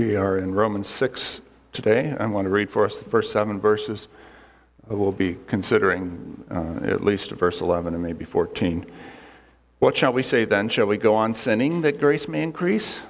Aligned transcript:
We 0.00 0.16
are 0.16 0.38
in 0.38 0.54
Romans 0.54 0.88
6 0.88 1.42
today. 1.74 2.16
I 2.18 2.24
want 2.24 2.46
to 2.46 2.48
read 2.48 2.70
for 2.70 2.86
us 2.86 2.98
the 2.98 3.04
first 3.04 3.32
seven 3.32 3.60
verses. 3.60 4.08
Uh, 4.90 4.96
we'll 4.96 5.12
be 5.12 5.36
considering 5.46 6.42
uh, 6.50 6.86
at 6.86 7.04
least 7.04 7.32
verse 7.32 7.60
11 7.60 7.92
and 7.92 8.02
maybe 8.02 8.24
14. 8.24 8.86
What 9.78 9.98
shall 9.98 10.14
we 10.14 10.22
say 10.22 10.46
then? 10.46 10.70
Shall 10.70 10.86
we 10.86 10.96
go 10.96 11.14
on 11.14 11.34
sinning 11.34 11.82
that 11.82 12.00
grace 12.00 12.28
may 12.28 12.42
increase? 12.42 13.02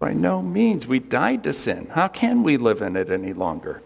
By 0.00 0.14
no 0.14 0.42
means. 0.42 0.88
We 0.88 0.98
died 0.98 1.44
to 1.44 1.52
sin. 1.52 1.86
How 1.92 2.08
can 2.08 2.42
we 2.42 2.56
live 2.56 2.82
in 2.82 2.96
it 2.96 3.08
any 3.08 3.32
longer? 3.32 3.80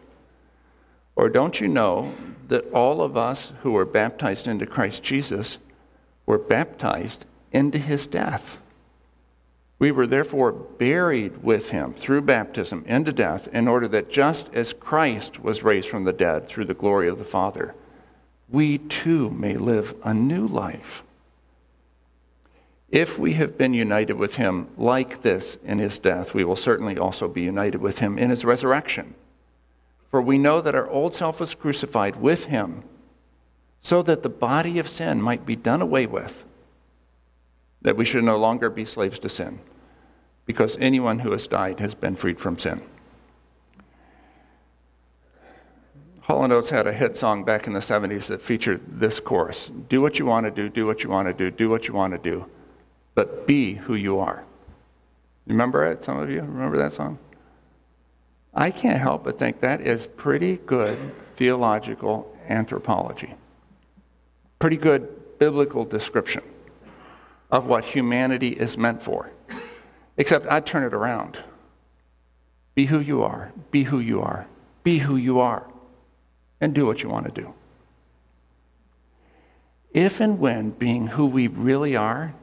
Or 1.14 1.29
don't 1.29 1.61
you 1.61 1.68
know 1.68 2.14
that 2.48 2.72
all 2.72 3.02
of 3.02 3.18
us 3.18 3.52
who 3.61 3.72
were 3.72 3.84
baptized 3.84 4.48
into 4.48 4.64
Christ 4.64 5.02
Jesus 5.02 5.59
were 6.24 6.38
baptized 6.38 7.27
into 7.52 7.77
his 7.77 8.06
death? 8.06 8.61
We 9.82 9.90
were 9.90 10.06
therefore 10.06 10.52
buried 10.52 11.43
with 11.43 11.70
him 11.70 11.94
through 11.94 12.20
baptism 12.20 12.84
into 12.86 13.12
death, 13.12 13.48
in 13.48 13.66
order 13.66 13.88
that 13.88 14.12
just 14.12 14.48
as 14.54 14.72
Christ 14.72 15.43
was 15.43 15.64
raised 15.64 15.88
from 15.88 16.04
the 16.04 16.12
dead 16.12 16.46
through 16.46 16.66
the 16.66 16.72
glory 16.72 17.08
of 17.08 17.18
the 17.18 17.24
Father, 17.24 17.74
we 18.48 18.79
too 18.79 19.29
may 19.30 19.57
live 19.57 19.96
a 20.04 20.14
new 20.14 20.46
life. 20.46 21.02
If 22.90 23.18
we 23.18 23.32
have 23.32 23.58
been 23.58 23.74
united 23.74 24.12
with 24.12 24.36
him 24.36 24.68
like 24.76 25.22
this 25.22 25.58
in 25.64 25.80
his 25.80 25.99
death, 25.99 26.32
we 26.32 26.44
will 26.44 26.54
certainly 26.54 26.96
also 26.96 27.26
be 27.26 27.43
united 27.43 27.80
with 27.80 27.99
him 27.99 28.18
in 28.18 28.30
his 28.30 28.44
resurrection. 28.44 29.16
For 30.12 30.22
we 30.22 30.38
know 30.38 30.60
that 30.60 30.76
our 30.76 30.88
old 30.88 31.12
self 31.12 31.40
was 31.40 31.57
crucified 31.57 32.14
with 32.14 32.44
him 32.44 32.84
so 33.80 34.00
that 34.05 34.22
the 34.22 34.28
body 34.28 34.78
of 34.78 34.88
sin 34.88 35.20
might 35.20 35.44
be 35.44 35.56
done 35.56 35.83
away 35.83 36.06
with, 36.06 36.44
that 37.80 37.96
we 37.96 38.05
should 38.05 38.22
no 38.22 38.38
longer 38.38 38.70
be 38.70 38.84
slaves 38.84 39.19
to 39.19 39.28
sin 39.28 39.58
because 40.46 40.77
anyone 40.80 41.20
who 41.20 41.32
has 41.32 41.46
died 41.46 41.80
has 41.80 41.94
been 41.94 42.16
freed 42.16 42.41
from 42.41 42.58
sin. 42.58 42.82
Hall 46.22 46.50
& 46.52 46.52
Oates 46.52 46.70
had 46.70 46.86
a 46.86 46.92
hit 46.92 47.16
song 47.16 47.44
back 47.44 47.66
in 47.66 47.72
the 47.72 47.80
70s 47.80 48.28
that 48.28 48.40
featured 48.40 48.80
this 48.86 49.18
chorus 49.18 49.70
Do 49.88 50.00
what 50.00 50.18
you 50.18 50.26
want 50.26 50.46
to 50.46 50.50
do, 50.50 50.68
do 50.68 50.86
what 50.86 51.02
you 51.02 51.10
want 51.10 51.28
to 51.28 51.34
do, 51.34 51.50
do 51.50 51.68
what 51.68 51.88
you 51.88 51.94
want 51.94 52.12
to 52.12 52.18
do, 52.18 52.46
but 53.14 53.46
be 53.46 53.74
who 53.74 53.94
you 53.94 54.18
are. 54.18 54.44
Remember 55.46 55.84
it? 55.84 56.04
Some 56.04 56.18
of 56.18 56.30
you 56.30 56.40
remember 56.40 56.78
that 56.78 56.92
song? 56.92 57.18
I 58.54 58.70
can't 58.70 58.98
help 58.98 59.24
but 59.24 59.38
think 59.38 59.60
that 59.60 59.80
is 59.80 60.06
pretty 60.06 60.58
good 60.58 60.96
theological 61.36 62.36
anthropology. 62.48 63.34
Pretty 64.58 64.77
good 64.77 65.38
biblical 65.38 65.84
description 65.84 66.42
of 67.50 67.66
what 67.66 67.84
humanity 67.84 68.50
is 68.50 68.78
meant 68.78 69.02
for. 69.02 69.30
Except 70.22 70.46
I'd 70.46 70.64
turn 70.64 70.84
it 70.84 70.94
around. 70.94 71.36
Be 72.76 72.86
who 72.86 73.00
you 73.00 73.24
are. 73.24 73.50
Be 73.72 73.82
who 73.82 73.98
you 73.98 74.22
are. 74.22 74.46
Be 74.84 74.98
who 74.98 75.16
you 75.16 75.40
are. 75.40 75.66
And 76.60 76.72
do 76.72 76.86
what 76.86 77.02
you 77.02 77.08
want 77.08 77.26
to 77.26 77.32
do. 77.32 77.52
If 79.92 80.20
and 80.20 80.38
when 80.38 80.70
being 80.70 81.08
who 81.08 81.26
we 81.26 81.48
really 81.48 81.96
are 81.96 82.34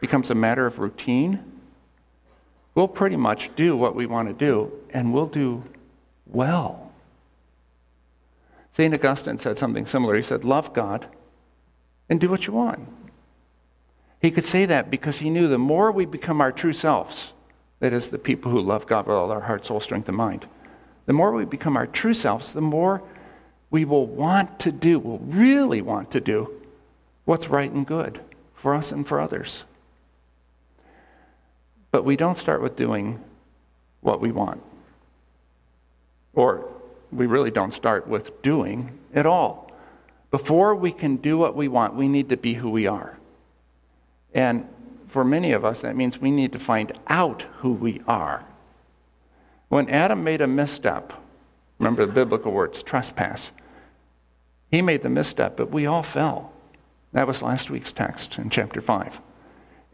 becomes 0.00 0.30
a 0.30 0.34
matter 0.34 0.64
of 0.64 0.78
routine, 0.78 1.38
we'll 2.74 2.88
pretty 2.88 3.16
much 3.16 3.54
do 3.56 3.76
what 3.76 3.94
we 3.94 4.06
want 4.06 4.28
to 4.28 4.34
do, 4.34 4.72
and 4.88 5.12
we'll 5.12 5.26
do 5.26 5.62
well. 6.24 6.90
St. 8.72 8.94
Augustine 8.94 9.36
said 9.36 9.58
something 9.58 9.84
similar. 9.84 10.14
He 10.14 10.22
said, 10.22 10.44
Love 10.44 10.72
God 10.72 11.08
and 12.08 12.18
do 12.18 12.30
what 12.30 12.46
you 12.46 12.54
want. 12.54 12.88
He 14.24 14.30
could 14.30 14.44
say 14.44 14.64
that 14.64 14.90
because 14.90 15.18
he 15.18 15.28
knew 15.28 15.48
the 15.48 15.58
more 15.58 15.92
we 15.92 16.06
become 16.06 16.40
our 16.40 16.50
true 16.50 16.72
selves, 16.72 17.34
that 17.80 17.92
is, 17.92 18.08
the 18.08 18.16
people 18.16 18.50
who 18.50 18.58
love 18.58 18.86
God 18.86 19.06
with 19.06 19.14
all 19.14 19.30
our 19.30 19.42
heart, 19.42 19.66
soul, 19.66 19.80
strength, 19.80 20.08
and 20.08 20.16
mind, 20.16 20.46
the 21.04 21.12
more 21.12 21.30
we 21.30 21.44
become 21.44 21.76
our 21.76 21.86
true 21.86 22.14
selves, 22.14 22.50
the 22.50 22.62
more 22.62 23.02
we 23.70 23.84
will 23.84 24.06
want 24.06 24.58
to 24.60 24.72
do, 24.72 24.98
will 24.98 25.18
really 25.18 25.82
want 25.82 26.10
to 26.12 26.22
do 26.22 26.50
what's 27.26 27.48
right 27.48 27.70
and 27.70 27.86
good 27.86 28.18
for 28.54 28.74
us 28.74 28.92
and 28.92 29.06
for 29.06 29.20
others. 29.20 29.64
But 31.90 32.06
we 32.06 32.16
don't 32.16 32.38
start 32.38 32.62
with 32.62 32.76
doing 32.76 33.22
what 34.00 34.22
we 34.22 34.32
want. 34.32 34.62
Or 36.32 36.66
we 37.12 37.26
really 37.26 37.50
don't 37.50 37.74
start 37.74 38.08
with 38.08 38.40
doing 38.40 38.98
at 39.12 39.26
all. 39.26 39.70
Before 40.30 40.74
we 40.74 40.92
can 40.92 41.16
do 41.16 41.36
what 41.36 41.54
we 41.54 41.68
want, 41.68 41.94
we 41.94 42.08
need 42.08 42.30
to 42.30 42.38
be 42.38 42.54
who 42.54 42.70
we 42.70 42.86
are. 42.86 43.18
And 44.34 44.68
for 45.06 45.24
many 45.24 45.52
of 45.52 45.64
us, 45.64 45.82
that 45.82 45.96
means 45.96 46.20
we 46.20 46.32
need 46.32 46.52
to 46.52 46.58
find 46.58 46.92
out 47.06 47.42
who 47.58 47.72
we 47.72 48.02
are. 48.06 48.44
When 49.68 49.88
Adam 49.88 50.24
made 50.24 50.40
a 50.40 50.46
misstep, 50.46 51.12
remember 51.78 52.04
the 52.04 52.12
biblical 52.12 52.52
words, 52.52 52.82
trespass, 52.82 53.52
he 54.70 54.82
made 54.82 55.02
the 55.02 55.08
misstep, 55.08 55.56
but 55.56 55.70
we 55.70 55.86
all 55.86 56.02
fell. 56.02 56.52
That 57.12 57.28
was 57.28 57.42
last 57.42 57.70
week's 57.70 57.92
text 57.92 58.38
in 58.38 58.50
chapter 58.50 58.80
5. 58.80 59.20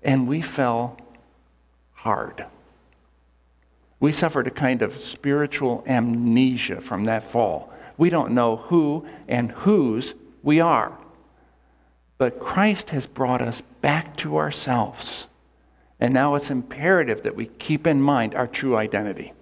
And 0.02 0.26
we 0.26 0.40
fell 0.40 0.98
hard. 1.92 2.46
We 4.00 4.12
suffered 4.12 4.46
a 4.46 4.50
kind 4.50 4.80
of 4.80 4.98
spiritual 4.98 5.84
amnesia 5.86 6.80
from 6.80 7.04
that 7.04 7.22
fall. 7.22 7.70
We 7.98 8.08
don't 8.08 8.32
know 8.32 8.56
who 8.56 9.06
and 9.28 9.52
whose 9.52 10.14
we 10.42 10.60
are. 10.60 10.96
But 12.20 12.38
Christ 12.38 12.90
has 12.90 13.06
brought 13.06 13.40
us 13.40 13.62
back 13.80 14.14
to 14.18 14.36
ourselves. 14.36 15.26
And 16.00 16.12
now 16.12 16.34
it's 16.34 16.50
imperative 16.50 17.22
that 17.22 17.34
we 17.34 17.46
keep 17.46 17.86
in 17.86 18.02
mind 18.02 18.34
our 18.34 18.46
true 18.46 18.76
identity. 18.76 19.32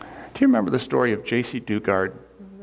Do 0.00 0.40
you 0.40 0.48
remember 0.48 0.72
the 0.72 0.80
story 0.80 1.12
of 1.12 1.22
Jaycee 1.22 1.64
Dugard, 1.64 2.14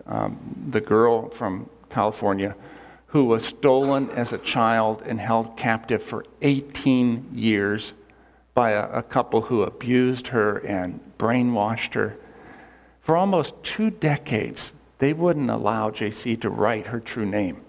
um, 0.07 0.38
the 0.72 0.81
girl 0.81 1.30
from 1.30 1.69
California 1.90 2.53
who 3.07 3.24
was 3.24 3.46
stolen 3.46 4.09
as 4.09 4.34
a 4.34 4.38
child 4.40 5.03
and 5.06 5.22
held 5.22 5.56
captive 5.56 6.03
for 6.03 6.25
18 6.41 7.30
years 7.34 7.94
by 8.56 8.72
a, 8.72 8.90
a 8.90 9.03
couple 9.03 9.40
who 9.40 9.62
abused 9.62 10.28
her 10.28 10.57
and 10.68 11.00
brainwashed 11.18 11.94
her? 11.94 12.18
For 13.00 13.16
almost 13.16 13.56
two 13.63 13.90
decades, 13.90 14.74
they 15.00 15.13
wouldn't 15.13 15.50
allow 15.50 15.91
Jaycee 15.91 16.41
to 16.41 16.50
write 16.50 16.88
her 16.88 17.00
true 17.00 17.25
name. 17.25 17.62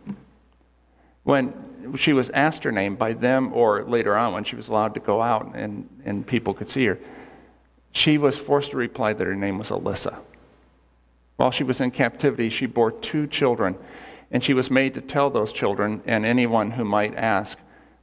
When 1.24 1.94
she 1.96 2.12
was 2.12 2.30
asked 2.30 2.64
her 2.64 2.72
name 2.72 2.96
by 2.96 3.12
them, 3.12 3.52
or 3.52 3.84
later 3.84 4.16
on 4.16 4.32
when 4.32 4.44
she 4.44 4.56
was 4.56 4.68
allowed 4.68 4.94
to 4.94 5.00
go 5.00 5.20
out 5.22 5.54
and, 5.54 5.88
and 6.04 6.26
people 6.26 6.54
could 6.54 6.70
see 6.70 6.86
her, 6.86 6.98
she 7.92 8.18
was 8.18 8.38
forced 8.38 8.70
to 8.70 8.76
reply 8.76 9.12
that 9.12 9.26
her 9.26 9.34
name 9.34 9.58
was 9.58 9.70
Alyssa. 9.70 10.18
While 11.36 11.50
she 11.50 11.64
was 11.64 11.80
in 11.80 11.90
captivity, 11.90 12.50
she 12.50 12.66
bore 12.66 12.92
two 12.92 13.26
children, 13.26 13.76
and 14.30 14.42
she 14.42 14.54
was 14.54 14.70
made 14.70 14.94
to 14.94 15.00
tell 15.00 15.30
those 15.30 15.52
children 15.52 16.02
and 16.06 16.24
anyone 16.24 16.70
who 16.70 16.84
might 16.84 17.14
ask 17.14 17.58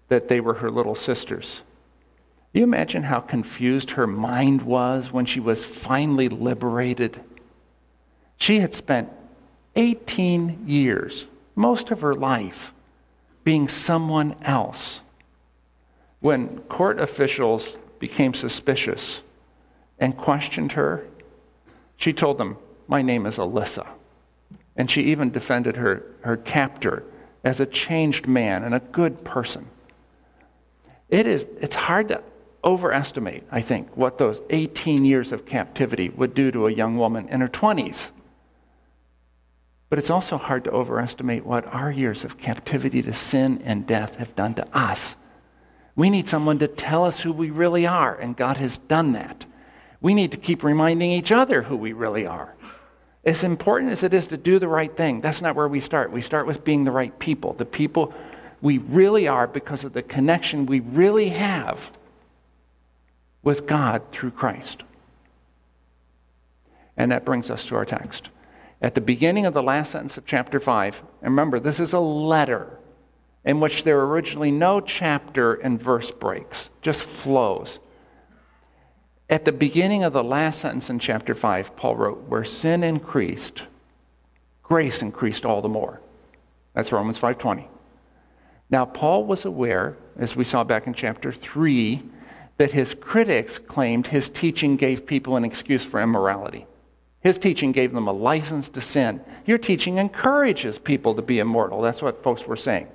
that 0.10 0.28
they 0.28 0.40
were 0.40 0.56
her 0.56 0.72
little 0.72 0.96
sisters. 0.96 1.62
You 2.54 2.64
imagine 2.64 3.04
how 3.04 3.20
confused 3.20 3.92
her 3.92 4.08
mind 4.08 4.64
was 4.64 5.12
when 5.12 5.26
she 5.26 5.40
was 5.40 5.64
finally 5.64 6.30
liberated? 6.30 7.22
She 8.38 8.60
had 8.60 8.74
spent 8.74 9.10
18 9.76 10.64
years, 10.68 11.26
most 11.56 11.92
of 11.92 12.02
her 12.02 12.16
life, 12.16 12.74
being 13.44 13.68
someone 13.68 14.36
else. 14.42 15.02
When 16.20 16.60
court 16.62 17.00
officials 17.00 17.78
became 18.00 18.34
suspicious 18.34 19.22
and 20.00 20.18
questioned 20.18 20.74
her, 20.74 21.08
she 21.98 22.14
told 22.14 22.38
them, 22.38 22.58
My 22.88 23.02
name 23.02 23.26
is 23.26 23.38
Alyssa. 23.38 23.88
And 24.76 24.90
she 24.90 25.04
even 25.04 25.32
defended 25.32 25.76
her, 25.76 26.04
her 26.22 26.38
captor 26.38 27.04
as 27.44 27.60
a 27.60 27.66
changed 27.66 28.28
man 28.28 28.64
and 28.64 28.74
a 28.74 28.80
good 28.80 29.24
person. 29.24 29.68
It 31.10 31.26
is, 31.28 31.46
it's 31.60 31.76
hard 31.76 32.10
to 32.10 32.24
overestimate, 32.64 33.44
I 33.52 33.62
think, 33.62 33.96
what 33.96 34.18
those 34.18 34.42
18 34.50 35.06
years 35.06 35.32
of 35.32 35.46
captivity 35.46 36.10
would 36.10 36.34
do 36.34 36.52
to 36.52 36.68
a 36.68 36.72
young 36.72 36.98
woman 36.98 37.28
in 37.30 37.42
her 37.42 37.48
20s. 37.48 38.12
But 39.90 39.98
it's 39.98 40.12
also 40.12 40.38
hard 40.38 40.64
to 40.66 40.72
overestimate 40.72 41.46
what 41.46 41.66
our 41.68 41.92
years 41.92 42.24
of 42.24 42.38
captivity 42.38 43.02
to 43.02 43.14
sin 43.14 43.62
and 43.66 43.88
death 43.88 44.16
have 44.16 44.36
done 44.36 44.54
to 44.56 44.68
us. 44.78 45.16
We 45.96 46.10
need 46.10 46.30
someone 46.30 46.60
to 46.60 46.68
tell 46.68 47.04
us 47.04 47.20
who 47.20 47.34
we 47.34 47.50
really 47.50 47.88
are, 47.88 48.16
and 48.16 48.38
God 48.38 48.58
has 48.58 48.78
done 48.78 49.14
that. 49.14 49.46
We 50.00 50.14
need 50.14 50.32
to 50.32 50.38
keep 50.38 50.64
reminding 50.64 51.12
each 51.12 51.32
other 51.32 51.64
who 51.64 51.76
we 51.76 51.94
really 51.94 52.26
are. 52.26 52.56
As 53.26 53.44
important 53.44 53.92
as 53.92 54.04
it 54.04 54.14
is 54.14 54.28
to 54.28 54.38
do 54.38 54.60
the 54.60 54.68
right 54.68 54.96
thing, 54.96 55.22
that's 55.22 55.42
not 55.42 55.56
where 55.56 55.68
we 55.68 55.82
start. 55.82 56.12
We 56.12 56.22
start 56.22 56.48
with 56.48 56.64
being 56.64 56.84
the 56.84 56.92
right 56.92 57.18
people, 57.20 57.54
the 57.54 57.66
people 57.66 58.14
we 58.62 58.78
really 58.78 59.28
are 59.28 59.48
because 59.48 59.84
of 59.84 59.94
the 59.94 60.04
connection 60.04 60.66
we 60.66 60.80
really 60.80 61.30
have 61.30 61.92
with 63.44 63.68
God 63.68 64.04
through 64.12 64.32
Christ. 64.32 64.84
And 66.96 67.12
that 67.12 67.26
brings 67.26 67.50
us 67.50 67.66
to 67.66 67.76
our 67.76 67.86
text 67.86 68.30
at 68.82 68.96
the 68.96 69.02
beginning 69.02 69.46
of 69.46 69.54
the 69.54 69.64
last 69.64 69.92
sentence 69.92 70.18
of 70.18 70.26
chapter 70.26 70.60
5. 70.60 71.02
And 71.22 71.32
remember, 71.32 71.60
this 71.60 71.80
is 71.80 71.94
a 71.94 72.00
letter 72.00 72.80
in 73.44 73.60
which 73.60 73.84
there 73.84 74.00
are 74.00 74.08
originally 74.08 74.52
no 74.52 74.82
chapter 74.82 75.54
and 75.56 75.82
verse 75.82 76.12
breaks, 76.12 76.70
just 76.82 77.04
flows. 77.04 77.80
At 79.30 79.46
the 79.46 79.52
beginning 79.52 80.04
of 80.04 80.14
the 80.14 80.24
last 80.24 80.60
sentence 80.60 80.90
in 80.90 81.00
chapter 81.00 81.36
5, 81.36 81.76
Paul 81.76 81.96
wrote, 81.96 82.28
Where 82.28 82.44
sin 82.44 82.84
increased, 82.84 83.64
grace 84.64 85.02
increased 85.02 85.46
all 85.46 85.62
the 85.62 85.70
more. 85.70 86.02
That's 86.74 86.92
Romans 86.92 87.20
5:20. 87.20 87.68
Now 88.70 88.86
Paul 88.86 89.26
was 89.26 89.46
aware, 89.46 89.98
as 90.18 90.36
we 90.36 90.44
saw 90.44 90.64
back 90.64 90.88
in 90.88 90.94
chapter 90.94 91.32
3, 91.32 92.04
that 92.58 92.72
his 92.72 92.94
critics 92.94 93.58
claimed 93.58 94.08
his 94.08 94.30
teaching 94.30 94.76
gave 94.76 95.06
people 95.06 95.36
an 95.36 95.46
excuse 95.46 95.84
for 95.84 96.02
immorality. 96.02 96.66
His 97.22 97.38
teaching 97.38 97.72
gave 97.72 97.94
them 97.94 98.08
a 98.08 98.14
license 98.14 98.70
to 98.70 98.82
sin. 98.82 99.22
Your 99.46 99.58
teaching 99.58 99.98
encourages 99.98 100.80
people 100.80 101.16
to 101.16 101.22
be 101.22 101.40
immortal. 101.40 101.82
That's 101.82 102.02
what 102.02 102.24
folks 102.24 102.46
were 102.48 102.56
saying. 102.56 102.88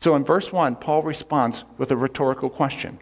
So 0.00 0.16
in 0.16 0.24
verse 0.24 0.52
1, 0.52 0.76
Paul 0.76 1.02
responds 1.02 1.64
with 1.78 1.92
a 1.92 1.96
rhetorical 1.96 2.50
question 2.50 2.98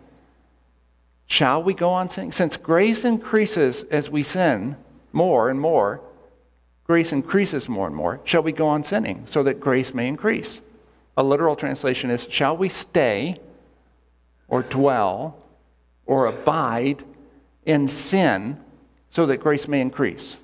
Shall 1.27 1.63
we 1.63 1.73
go 1.73 1.91
on 1.91 2.11
sinning? 2.11 2.33
Since 2.33 2.59
grace 2.59 3.05
increases 3.05 3.85
as 3.85 4.11
we 4.11 4.23
sin 4.23 4.77
more 5.13 5.49
and 5.49 5.59
more, 5.59 6.03
grace 6.85 7.13
increases 7.13 7.69
more 7.69 7.87
and 7.87 7.97
more, 7.97 8.21
shall 8.25 8.43
we 8.43 8.53
go 8.53 8.69
on 8.69 8.85
sinning 8.85 9.25
so 9.27 9.43
that 9.45 9.61
grace 9.61 9.95
may 9.95 10.09
increase? 10.09 10.61
A 11.17 11.23
literal 11.23 11.57
translation 11.57 12.11
is 12.11 12.27
Shall 12.31 12.57
we 12.57 12.69
stay 12.69 13.37
or 14.49 14.63
dwell 14.63 15.37
or 16.05 16.27
abide 16.27 17.05
in 17.65 17.89
sin 17.89 18.59
so 19.11 19.27
that 19.27 19.39
grace 19.39 19.69
may 19.69 19.81
increase? 19.81 20.39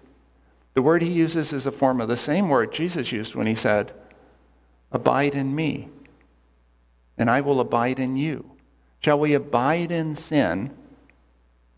The 0.74 0.82
word 0.82 1.02
he 1.02 1.10
uses 1.10 1.52
is 1.52 1.64
a 1.64 1.72
form 1.72 2.00
of 2.00 2.08
the 2.08 2.16
same 2.16 2.48
word 2.48 2.72
Jesus 2.72 3.10
used 3.10 3.34
when 3.34 3.46
he 3.46 3.54
said, 3.54 3.92
Abide 4.92 5.34
in 5.34 5.54
me, 5.54 5.88
and 7.16 7.30
I 7.30 7.40
will 7.40 7.60
abide 7.60 7.98
in 7.98 8.16
you. 8.16 8.44
Shall 9.00 9.18
we 9.18 9.34
abide 9.34 9.90
in 9.90 10.14
sin 10.14 10.70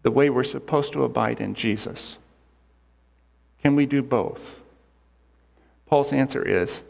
the 0.03 0.11
way 0.11 0.31
we're 0.31 0.45
supposed 0.45 0.93
to 0.95 1.05
abide 1.05 1.41
in 1.41 1.55
Jesus? 1.55 2.19
Can 3.63 3.77
we 3.77 3.87
do 3.87 4.03
both? 4.03 4.61
Paul's 5.87 6.13
answer 6.13 6.43
is 6.43 6.83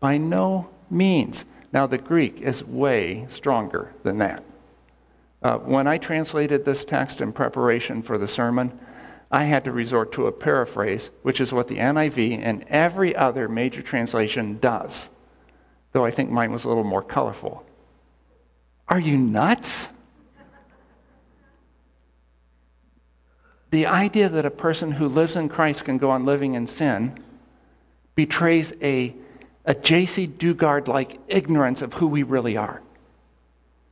by 0.00 0.16
no 0.16 0.68
means. 0.90 1.44
Now, 1.72 1.86
the 1.86 1.98
Greek 1.98 2.40
is 2.40 2.62
way 2.62 3.26
stronger 3.28 3.92
than 4.02 4.18
that. 4.18 4.44
Uh, 5.42 5.58
when 5.58 5.86
I 5.86 5.98
translated 5.98 6.64
this 6.64 6.84
text 6.84 7.20
in 7.20 7.32
preparation 7.32 8.02
for 8.02 8.16
the 8.16 8.28
sermon, 8.28 8.78
I 9.30 9.44
had 9.44 9.64
to 9.64 9.72
resort 9.72 10.12
to 10.12 10.26
a 10.26 10.32
paraphrase, 10.32 11.10
which 11.22 11.40
is 11.40 11.52
what 11.52 11.68
the 11.68 11.78
NIV 11.78 12.38
and 12.42 12.64
every 12.68 13.16
other 13.16 13.48
major 13.48 13.82
translation 13.82 14.58
does, 14.58 15.10
though 15.92 16.04
I 16.04 16.10
think 16.10 16.30
mine 16.30 16.52
was 16.52 16.64
a 16.64 16.68
little 16.68 16.84
more 16.84 17.02
colorful. 17.02 17.64
Are 18.88 19.00
you 19.00 19.18
nuts? 19.18 19.88
The 23.70 23.86
idea 23.86 24.28
that 24.28 24.44
a 24.44 24.50
person 24.50 24.92
who 24.92 25.08
lives 25.08 25.34
in 25.34 25.48
Christ 25.48 25.84
can 25.84 25.98
go 25.98 26.10
on 26.10 26.24
living 26.24 26.54
in 26.54 26.68
sin 26.68 27.18
betrays 28.14 28.72
a, 28.80 29.14
a 29.64 29.74
Jaycee 29.74 30.28
Dugard 30.28 30.86
like 30.86 31.18
ignorance 31.26 31.82
of 31.82 31.94
who 31.94 32.06
we 32.06 32.22
really 32.22 32.56
are. 32.56 32.82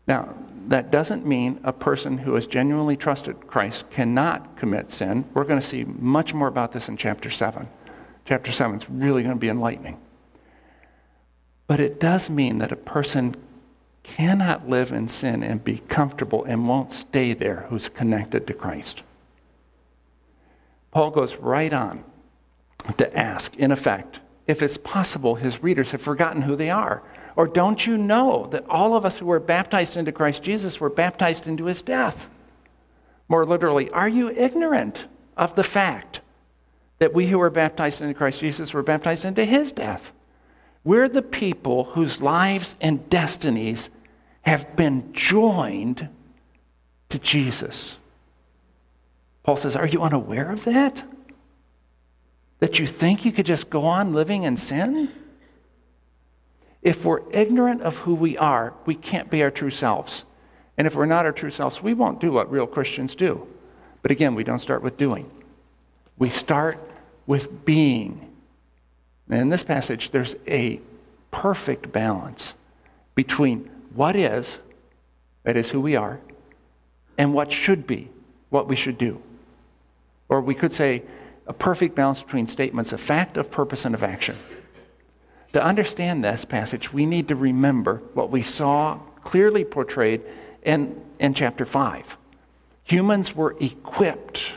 Now, 0.07 0.37
that 0.69 0.91
doesn't 0.91 1.27
mean 1.27 1.61
a 1.65 1.73
person 1.73 2.19
who 2.19 2.35
has 2.35 2.47
genuinely 2.47 2.97
trusted 2.97 3.47
Christ 3.47 3.91
cannot 3.91 4.57
commit 4.57 4.93
sin. 4.93 5.25
We're 5.35 5.45
going 5.45 5.61
to 5.61 5.67
see 5.67 5.85
much 5.85 6.35
more 6.35 6.49
about 6.49 6.73
this 6.73 6.89
in 6.89 6.97
chapter 6.97 7.31
7. 7.31 7.69
Chapter 8.25 8.53
7 8.53 8.77
is 8.77 8.91
really 8.91 9.23
going 9.23 9.35
to 9.35 9.41
be 9.41 9.49
enlightening. 9.49 10.01
But 11.67 11.81
it 11.81 12.01
does 12.01 12.29
mean 12.29 12.59
that 12.59 12.73
a 12.73 12.77
person 12.77 13.37
cannot 14.03 14.69
live 14.69 14.93
in 14.93 15.09
sin 15.09 15.43
and 15.43 15.63
be 15.63 15.79
comfortable 15.79 16.45
and 16.45 16.67
won't 16.67 16.93
stay 16.93 17.35
there 17.35 17.67
who's 17.69 17.89
connected 17.89 18.47
to 18.47 18.55
Christ. 18.55 19.03
Paul 20.91 21.11
goes 21.11 21.37
right 21.37 21.73
on 21.73 22.05
to 22.97 23.17
ask, 23.17 23.57
in 23.57 23.73
effect, 23.73 24.21
if 24.47 24.63
it's 24.63 24.77
possible 24.77 25.37
his 25.37 25.63
readers 25.63 25.93
have 25.93 26.03
forgotten 26.03 26.43
who 26.43 26.57
they 26.57 26.71
are. 26.71 27.03
Or 27.37 27.47
don't 27.47 27.87
you 27.87 27.97
know 27.97 28.47
that 28.51 28.69
all 28.69 28.95
of 28.95 29.05
us 29.05 29.19
who 29.19 29.27
were 29.27 29.41
baptized 29.41 29.97
into 29.97 30.13
Christ 30.13 30.43
Jesus 30.43 30.81
were 30.81 30.91
baptized 30.91 31.47
into 31.47 31.67
his 31.67 31.83
death? 31.83 32.29
More 33.29 33.47
literally, 33.47 33.89
are 33.91 34.09
you 34.09 34.31
ignorant 34.31 35.07
of 35.37 35.55
the 35.55 35.65
fact 35.65 36.21
that 36.99 37.15
we 37.15 37.27
who 37.27 37.39
were 37.39 37.51
baptized 37.51 38.01
into 38.01 38.15
Christ 38.15 38.41
Jesus 38.41 38.75
were 38.75 38.83
baptized 38.83 39.25
into 39.25 39.45
his 39.45 39.73
death? 39.73 40.13
We're 40.85 41.09
the 41.09 41.23
people 41.23 41.85
whose 41.85 42.21
lives 42.21 42.75
and 42.81 43.09
destinies 43.09 43.89
have 44.43 44.77
been 44.77 45.13
joined 45.13 46.09
to 47.09 47.19
Jesus. 47.19 47.97
Paul 49.45 49.57
says, 49.57 49.77
Are 49.77 49.87
you 49.87 50.03
unaware 50.03 50.51
of 50.51 50.65
that? 50.65 51.05
That 52.59 52.79
you 52.79 52.87
think 52.87 53.25
you 53.25 53.33
could 53.33 53.47
just 53.47 53.71
go 53.71 53.83
on 53.83 54.13
living 54.13 54.43
in 54.43 54.57
sin? 54.57 55.11
If 56.83 57.05
we're 57.05 57.23
ignorant 57.31 57.83
of 57.83 57.99
who 57.99 58.15
we 58.15 58.37
are, 58.37 58.75
we 58.87 58.95
can't 58.95 59.31
be 59.31 59.43
our 59.43 59.51
true 59.51 59.71
selves. 59.71 60.25
And 60.77 60.87
if 60.87 60.97
we're 60.97 61.07
not 61.07 61.25
our 61.25 61.33
true 61.33 61.51
selves, 61.51 61.83
we 61.83 61.95
won't 61.95 62.21
do 62.21 62.33
what 62.33 62.51
real 62.51 62.67
Christians 62.67 63.15
do. 63.15 63.47
But 64.03 64.11
again, 64.11 64.35
we 64.35 64.43
don't 64.43 64.59
start 64.59 64.83
with 64.83 64.97
doing, 64.97 65.31
we 66.19 66.29
start 66.29 66.79
with 67.27 67.65
being. 67.65 68.29
And 69.31 69.41
in 69.41 69.49
this 69.49 69.63
passage, 69.63 70.11
there's 70.11 70.35
a 70.47 70.81
perfect 71.31 71.93
balance 71.93 72.55
between 73.15 73.71
what 73.95 74.17
is, 74.17 74.59
that 75.45 75.57
is 75.57 75.71
who 75.71 75.81
we 75.81 75.97
are, 75.97 76.21
and 77.17 77.33
what 77.33 77.53
should 77.53 77.87
be, 77.87 78.11
what 78.51 78.67
we 78.67 78.77
should 78.77 78.99
do. 78.99 79.23
Or 80.29 80.41
we 80.41 80.55
could 80.55 80.73
say 80.73 81.03
a 81.47 81.53
perfect 81.53 81.95
balance 81.95 82.23
between 82.23 82.47
statements 82.47 82.93
of 82.93 83.01
fact, 83.01 83.37
of 83.37 83.51
purpose, 83.51 83.85
and 83.85 83.95
of 83.95 84.03
action. 84.03 84.37
To 85.53 85.63
understand 85.63 86.25
this 86.25 86.45
passage, 86.45 86.93
we 86.93 87.05
need 87.05 87.29
to 87.29 87.37
remember 87.37 88.03
what 88.15 88.31
we 88.31 88.43
saw 88.43 88.99
clearly 89.23 89.65
portrayed 89.65 90.23
in, 90.63 91.01
in 91.19 91.35
chapter 91.35 91.67
5. 91.67 92.17
Humans 92.85 93.37
were 93.37 93.57
equipped 93.61 94.53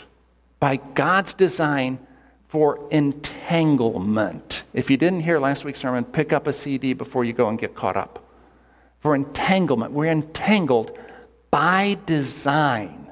by 0.59 0.77
God's 0.77 1.33
design 1.33 1.99
for 2.47 2.79
entanglement. 2.91 4.63
If 4.73 4.89
you 4.89 4.97
didn't 4.97 5.19
hear 5.19 5.39
last 5.39 5.65
week's 5.65 5.79
sermon, 5.79 6.05
pick 6.05 6.31
up 6.31 6.47
a 6.47 6.53
CD 6.53 6.93
before 6.93 7.25
you 7.25 7.33
go 7.33 7.49
and 7.49 7.59
get 7.59 7.75
caught 7.75 7.97
up. 7.97 8.23
For 9.01 9.13
entanglement, 9.13 9.91
we're 9.91 10.11
entangled 10.11 10.97
by 11.51 11.97
design. 12.05 13.11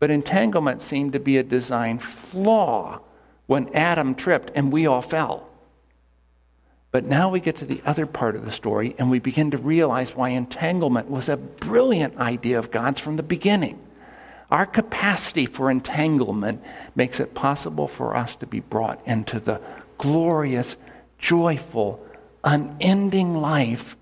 But 0.00 0.10
entanglement 0.10 0.82
seemed 0.82 1.12
to 1.12 1.20
be 1.20 1.38
a 1.38 1.42
design 1.42 1.98
flaw 1.98 3.00
when 3.46 3.72
Adam 3.74 4.14
tripped 4.14 4.50
and 4.54 4.72
we 4.72 4.86
all 4.86 5.02
fell. 5.02 5.48
But 6.94 7.06
now 7.06 7.28
we 7.28 7.40
get 7.40 7.56
to 7.56 7.64
the 7.64 7.82
other 7.84 8.06
part 8.06 8.36
of 8.36 8.44
the 8.44 8.52
story 8.52 8.94
and 9.00 9.10
we 9.10 9.18
begin 9.18 9.50
to 9.50 9.58
realize 9.58 10.14
why 10.14 10.28
entanglement 10.28 11.10
was 11.10 11.28
a 11.28 11.36
brilliant 11.36 12.16
idea 12.18 12.56
of 12.56 12.70
God's 12.70 13.00
from 13.00 13.16
the 13.16 13.24
beginning. 13.24 13.80
Our 14.48 14.64
capacity 14.64 15.44
for 15.46 15.72
entanglement 15.72 16.62
makes 16.94 17.18
it 17.18 17.34
possible 17.34 17.88
for 17.88 18.16
us 18.16 18.36
to 18.36 18.46
be 18.46 18.60
brought 18.60 19.04
into 19.08 19.40
the 19.40 19.60
glorious, 19.98 20.76
joyful, 21.18 22.00
unending 22.44 23.40
life 23.40 23.96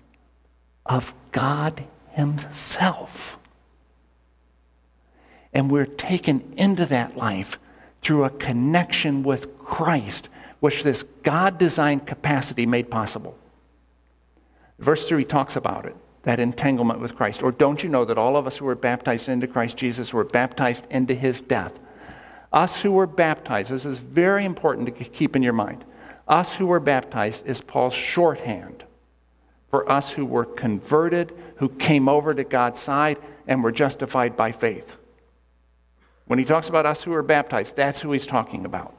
of 0.85 1.15
God 1.31 1.85
Himself. 2.11 3.39
And 5.51 5.71
we're 5.71 5.87
taken 5.87 6.53
into 6.57 6.85
that 6.85 7.17
life 7.17 7.57
through 8.03 8.25
a 8.25 8.29
connection 8.29 9.23
with 9.23 9.57
Christ, 9.57 10.29
which 10.63 10.83
this 10.83 11.03
God 11.23 11.57
designed 11.57 12.07
capacity 12.07 12.65
made 12.65 12.89
possible. 12.89 13.37
Verse 14.79 15.05
3 15.09 15.25
talks 15.25 15.57
about 15.57 15.85
it 15.85 15.93
that 16.21 16.39
entanglement 16.39 17.01
with 17.01 17.17
Christ. 17.17 17.43
Or 17.43 17.51
don't 17.51 17.83
you 17.83 17.89
know 17.89 18.05
that 18.05 18.17
all 18.17 18.37
of 18.37 18.47
us 18.47 18.55
who 18.55 18.63
were 18.63 18.73
baptized 18.73 19.27
into 19.27 19.45
Christ 19.45 19.75
Jesus 19.75 20.13
were 20.13 20.23
baptized 20.23 20.87
into 20.89 21.13
his 21.13 21.41
death? 21.41 21.73
Us 22.53 22.79
who 22.81 22.93
were 22.93 23.07
baptized, 23.07 23.71
this 23.71 23.83
is 23.83 23.97
very 23.97 24.45
important 24.45 24.85
to 24.87 25.03
keep 25.03 25.35
in 25.35 25.43
your 25.43 25.51
mind. 25.51 25.83
Us 26.29 26.53
who 26.53 26.67
were 26.67 26.79
baptized 26.79 27.45
is 27.45 27.59
Paul's 27.59 27.93
shorthand 27.93 28.85
for 29.69 29.91
us 29.91 30.11
who 30.11 30.25
were 30.25 30.45
converted, 30.45 31.33
who 31.57 31.67
came 31.67 32.07
over 32.07 32.33
to 32.33 32.45
God's 32.45 32.79
side, 32.79 33.17
and 33.49 33.61
were 33.61 33.73
justified 33.73 34.37
by 34.37 34.53
faith. 34.53 34.95
When 36.23 36.39
he 36.39 36.45
talks 36.45 36.69
about 36.69 36.85
us 36.85 37.03
who 37.03 37.13
are 37.13 37.21
baptized, 37.21 37.75
that's 37.75 37.99
who 37.99 38.13
he's 38.13 38.25
talking 38.25 38.63
about. 38.63 38.95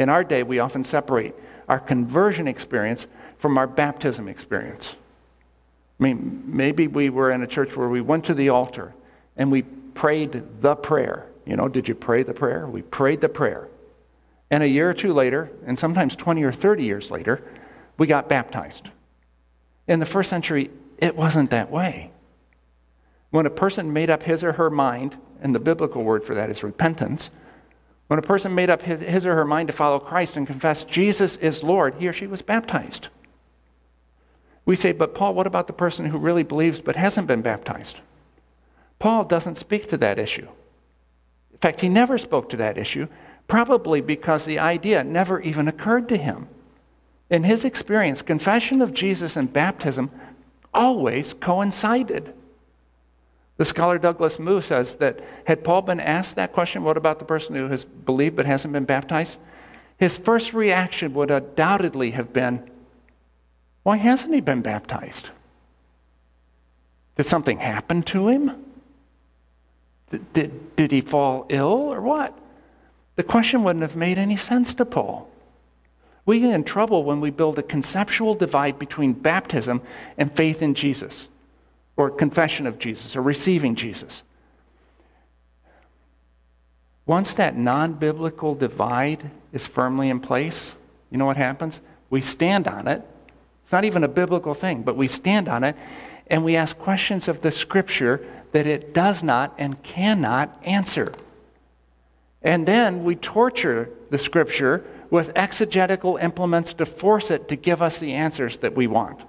In 0.00 0.08
our 0.08 0.24
day, 0.24 0.42
we 0.42 0.60
often 0.60 0.82
separate 0.82 1.34
our 1.68 1.78
conversion 1.78 2.48
experience 2.48 3.06
from 3.36 3.58
our 3.58 3.66
baptism 3.66 4.28
experience. 4.28 4.96
I 6.00 6.02
mean, 6.02 6.42
maybe 6.46 6.88
we 6.88 7.10
were 7.10 7.30
in 7.30 7.42
a 7.42 7.46
church 7.46 7.76
where 7.76 7.90
we 7.90 8.00
went 8.00 8.24
to 8.24 8.34
the 8.34 8.48
altar 8.48 8.94
and 9.36 9.52
we 9.52 9.60
prayed 9.60 10.42
the 10.62 10.74
prayer. 10.74 11.26
You 11.44 11.56
know, 11.56 11.68
did 11.68 11.86
you 11.86 11.94
pray 11.94 12.22
the 12.22 12.32
prayer? 12.32 12.66
We 12.66 12.80
prayed 12.80 13.20
the 13.20 13.28
prayer. 13.28 13.68
And 14.50 14.62
a 14.62 14.68
year 14.68 14.88
or 14.88 14.94
two 14.94 15.12
later, 15.12 15.50
and 15.66 15.78
sometimes 15.78 16.16
20 16.16 16.44
or 16.44 16.52
30 16.52 16.82
years 16.82 17.10
later, 17.10 17.44
we 17.98 18.06
got 18.06 18.26
baptized. 18.26 18.88
In 19.86 20.00
the 20.00 20.06
first 20.06 20.30
century, 20.30 20.70
it 20.96 21.14
wasn't 21.14 21.50
that 21.50 21.70
way. 21.70 22.10
When 23.28 23.44
a 23.44 23.50
person 23.50 23.92
made 23.92 24.08
up 24.08 24.22
his 24.22 24.42
or 24.42 24.52
her 24.52 24.70
mind, 24.70 25.18
and 25.42 25.54
the 25.54 25.60
biblical 25.60 26.02
word 26.02 26.24
for 26.24 26.34
that 26.34 26.48
is 26.48 26.62
repentance, 26.62 27.28
when 28.10 28.18
a 28.18 28.22
person 28.22 28.56
made 28.56 28.68
up 28.68 28.82
his, 28.82 29.24
or 29.24 29.36
her 29.36 29.44
mind 29.44 29.68
to 29.68 29.72
follow 29.72 30.00
Christ 30.00 30.36
and 30.36 30.44
confess 30.44 30.82
Jesus 30.82 31.36
is 31.36 31.62
Lord, 31.62 31.94
he 32.00 32.08
or 32.08 32.12
she 32.12 32.26
was 32.26 32.42
baptized. 32.42 33.06
We 34.64 34.74
say, 34.74 34.90
but 34.90 35.14
Paul, 35.14 35.32
what 35.34 35.46
about 35.46 35.68
the 35.68 35.72
person 35.72 36.06
who 36.06 36.18
really 36.18 36.42
believes 36.42 36.80
but 36.80 36.96
hasn't 36.96 37.28
been 37.28 37.40
baptized? 37.40 38.00
Paul 38.98 39.22
doesn't 39.22 39.58
speak 39.58 39.88
to 39.90 39.96
that 39.98 40.18
issue. 40.18 40.48
In 41.52 41.58
fact, 41.58 41.82
he 41.82 41.88
never 41.88 42.18
spoke 42.18 42.48
to 42.48 42.56
that 42.56 42.78
issue, 42.78 43.06
probably 43.46 44.00
because 44.00 44.44
the 44.44 44.58
idea 44.58 45.04
never 45.04 45.40
even 45.42 45.68
occurred 45.68 46.08
to 46.08 46.16
him. 46.16 46.48
In 47.30 47.44
his 47.44 47.64
experience, 47.64 48.22
confession 48.22 48.82
of 48.82 48.92
Jesus 48.92 49.36
and 49.36 49.52
baptism 49.52 50.10
always 50.74 51.32
coincided. 51.32 52.34
The 53.60 53.66
scholar 53.66 53.98
Douglas 53.98 54.38
Moo 54.38 54.62
says 54.62 54.94
that 54.94 55.20
had 55.44 55.62
Paul 55.62 55.82
been 55.82 56.00
asked 56.00 56.36
that 56.36 56.54
question, 56.54 56.82
what 56.82 56.96
about 56.96 57.18
the 57.18 57.26
person 57.26 57.54
who 57.54 57.68
has 57.68 57.84
believed 57.84 58.36
but 58.36 58.46
hasn't 58.46 58.72
been 58.72 58.86
baptized? 58.86 59.36
His 59.98 60.16
first 60.16 60.54
reaction 60.54 61.12
would 61.12 61.30
undoubtedly 61.30 62.12
have 62.12 62.32
been, 62.32 62.70
why 63.82 63.98
hasn't 63.98 64.32
he 64.32 64.40
been 64.40 64.62
baptized? 64.62 65.28
Did 67.18 67.26
something 67.26 67.58
happen 67.58 68.02
to 68.04 68.28
him? 68.28 68.64
Did, 70.10 70.32
did, 70.32 70.76
did 70.76 70.90
he 70.90 71.02
fall 71.02 71.44
ill 71.50 71.92
or 71.92 72.00
what? 72.00 72.38
The 73.16 73.22
question 73.22 73.62
wouldn't 73.62 73.82
have 73.82 73.94
made 73.94 74.16
any 74.16 74.36
sense 74.36 74.72
to 74.72 74.86
Paul. 74.86 75.30
We 76.24 76.40
get 76.40 76.54
in 76.54 76.64
trouble 76.64 77.04
when 77.04 77.20
we 77.20 77.28
build 77.28 77.58
a 77.58 77.62
conceptual 77.62 78.34
divide 78.34 78.78
between 78.78 79.12
baptism 79.12 79.82
and 80.16 80.32
faith 80.32 80.62
in 80.62 80.72
Jesus, 80.72 81.28
or 81.96 82.10
confession 82.10 82.66
of 82.66 82.78
Jesus, 82.78 83.16
or 83.16 83.22
receiving 83.22 83.74
Jesus. 83.74 84.22
Once 87.06 87.34
that 87.34 87.56
non 87.56 87.94
biblical 87.94 88.54
divide 88.54 89.30
is 89.52 89.66
firmly 89.66 90.08
in 90.08 90.20
place, 90.20 90.74
you 91.10 91.18
know 91.18 91.26
what 91.26 91.36
happens? 91.36 91.80
We 92.08 92.20
stand 92.20 92.68
on 92.68 92.86
it. 92.86 93.02
It's 93.62 93.72
not 93.72 93.84
even 93.84 94.04
a 94.04 94.08
biblical 94.08 94.54
thing, 94.54 94.82
but 94.82 94.96
we 94.96 95.08
stand 95.08 95.48
on 95.48 95.64
it 95.64 95.76
and 96.28 96.44
we 96.44 96.56
ask 96.56 96.78
questions 96.78 97.28
of 97.28 97.42
the 97.42 97.50
scripture 97.50 98.24
that 98.52 98.66
it 98.66 98.94
does 98.94 99.22
not 99.22 99.54
and 99.58 99.82
cannot 99.82 100.60
answer. 100.64 101.12
And 102.42 102.66
then 102.66 103.04
we 103.04 103.16
torture 103.16 103.90
the 104.10 104.18
scripture 104.18 104.84
with 105.10 105.32
exegetical 105.34 106.16
implements 106.16 106.74
to 106.74 106.86
force 106.86 107.30
it 107.30 107.48
to 107.48 107.56
give 107.56 107.82
us 107.82 107.98
the 107.98 108.14
answers 108.14 108.58
that 108.58 108.74
we 108.74 108.86
want. 108.86 109.20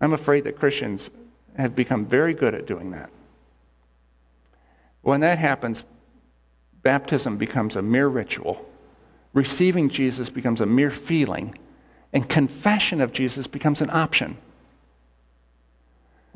I'm 0.00 0.12
afraid 0.12 0.44
that 0.44 0.58
Christians 0.58 1.10
have 1.56 1.74
become 1.74 2.06
very 2.06 2.34
good 2.34 2.54
at 2.54 2.66
doing 2.66 2.90
that. 2.92 3.10
When 5.02 5.20
that 5.20 5.38
happens, 5.38 5.84
baptism 6.82 7.36
becomes 7.36 7.76
a 7.76 7.82
mere 7.82 8.08
ritual, 8.08 8.64
receiving 9.32 9.88
Jesus 9.88 10.28
becomes 10.30 10.60
a 10.60 10.66
mere 10.66 10.90
feeling, 10.90 11.58
and 12.12 12.28
confession 12.28 13.00
of 13.00 13.12
Jesus 13.12 13.46
becomes 13.46 13.80
an 13.80 13.90
option. 13.90 14.36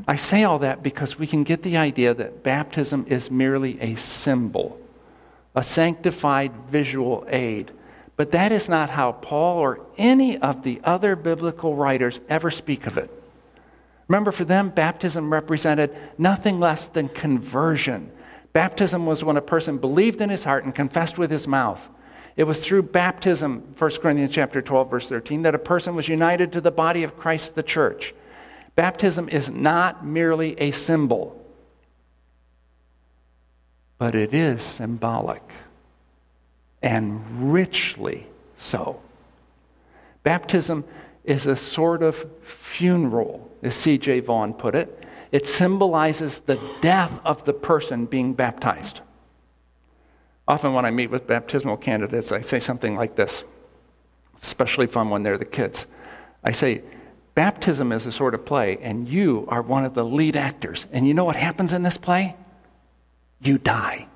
I 0.09 0.17
say 0.17 0.45
all 0.45 0.59
that 0.61 0.83
because 0.83 1.19
we 1.19 1.27
can 1.27 1.45
get 1.45 1.63
the 1.63 1.77
idea 1.77 2.15
that 2.15 2.43
baptism 2.43 3.07
is 3.09 3.31
merely 3.31 3.81
a 3.81 3.95
symbol, 3.97 4.81
a 5.55 5.63
sanctified 5.63 6.53
visual 6.71 7.25
aid 7.29 7.71
but 8.17 8.33
that 8.33 8.53
is 8.53 8.69
not 8.69 8.91
how 8.91 9.13
Paul 9.13 9.59
or 9.59 9.81
any 9.99 10.39
of 10.39 10.63
the 10.63 10.81
other 10.85 11.17
biblical 11.17 11.75
writers 11.75 12.21
ever 12.29 12.51
speak 12.51 12.87
of 12.87 12.97
it. 12.97 13.11
Remember, 14.09 14.33
for 14.33 14.45
them, 14.45 14.71
baptism 14.71 15.33
represented 15.33 15.97
nothing 16.19 16.61
less 16.61 16.87
than 16.87 17.09
conversion. 17.09 18.11
Baptism 18.53 19.07
was 19.07 19.25
when 19.25 19.37
a 19.37 19.43
person 19.43 19.79
believed 19.79 20.21
in 20.21 20.31
his 20.31 20.45
heart 20.45 20.65
and 20.65 20.75
confessed 20.75 21.19
with 21.19 21.31
his 21.31 21.49
mouth. 21.49 21.89
It 22.37 22.45
was 22.45 22.61
through 22.61 22.85
baptism, 22.85 23.75
1 23.79 23.91
Corinthians 24.03 24.33
chapter 24.33 24.61
12, 24.61 24.91
verse 24.91 25.09
13, 25.09 25.43
that 25.43 25.55
a 25.55 25.59
person 25.59 25.95
was 25.95 26.09
united 26.09 26.53
to 26.53 26.61
the 26.61 26.71
body 26.71 27.03
of 27.05 27.17
Christ, 27.17 27.55
the 27.55 27.63
church. 27.63 28.15
Baptism 28.77 29.29
is 29.29 29.49
not 29.49 30.05
merely 30.05 30.59
a 30.61 30.73
symbol, 30.73 31.41
but 33.99 34.15
it 34.15 34.35
is 34.35 34.63
symbolic 34.63 35.43
and 36.83 37.53
richly 37.53 38.27
so. 38.59 39.01
Baptism 40.25 40.85
is 41.25 41.47
a 41.47 41.57
sort 41.57 42.03
of 42.03 42.27
funeral, 42.43 43.51
as 43.65 43.75
C.J. 43.75 44.21
Vaughan 44.21 44.55
put 44.55 44.75
it. 44.75 45.05
It 45.33 45.47
symbolizes 45.47 46.41
the 46.41 46.61
death 46.81 47.19
of 47.25 47.45
the 47.45 47.53
person 47.53 48.07
being 48.07 48.35
baptized. 48.35 49.01
Often, 50.47 50.75
when 50.75 50.85
I 50.85 50.91
meet 50.91 51.11
with 51.11 51.27
baptismal 51.27 51.79
candidates, 51.79 52.31
I 52.31 52.43
say 52.43 52.61
something 52.61 52.97
like 52.97 53.17
this, 53.17 53.45
especially 54.37 54.87
fun 54.87 55.09
when 55.11 55.23
they're 55.23 55.39
the 55.39 55.45
kids. 55.45 55.87
I 56.43 56.53
say, 56.53 56.83
Baptism 57.35 57.91
is 57.91 58.07
a 58.07 58.13
sort 58.13 58.35
of 58.35 58.45
play, 58.45 58.79
and 58.81 59.09
you 59.09 59.45
are 59.49 59.61
one 59.61 59.85
of 59.85 59.95
the 59.95 60.05
lead 60.05 60.37
actors. 60.37 60.87
And 60.93 61.07
you 61.07 61.15
know 61.15 61.25
what 61.25 61.35
happens 61.35 61.73
in 61.73 61.83
this 61.83 61.97
play? 61.97 62.37
You 63.43 63.59
die. 63.59 64.07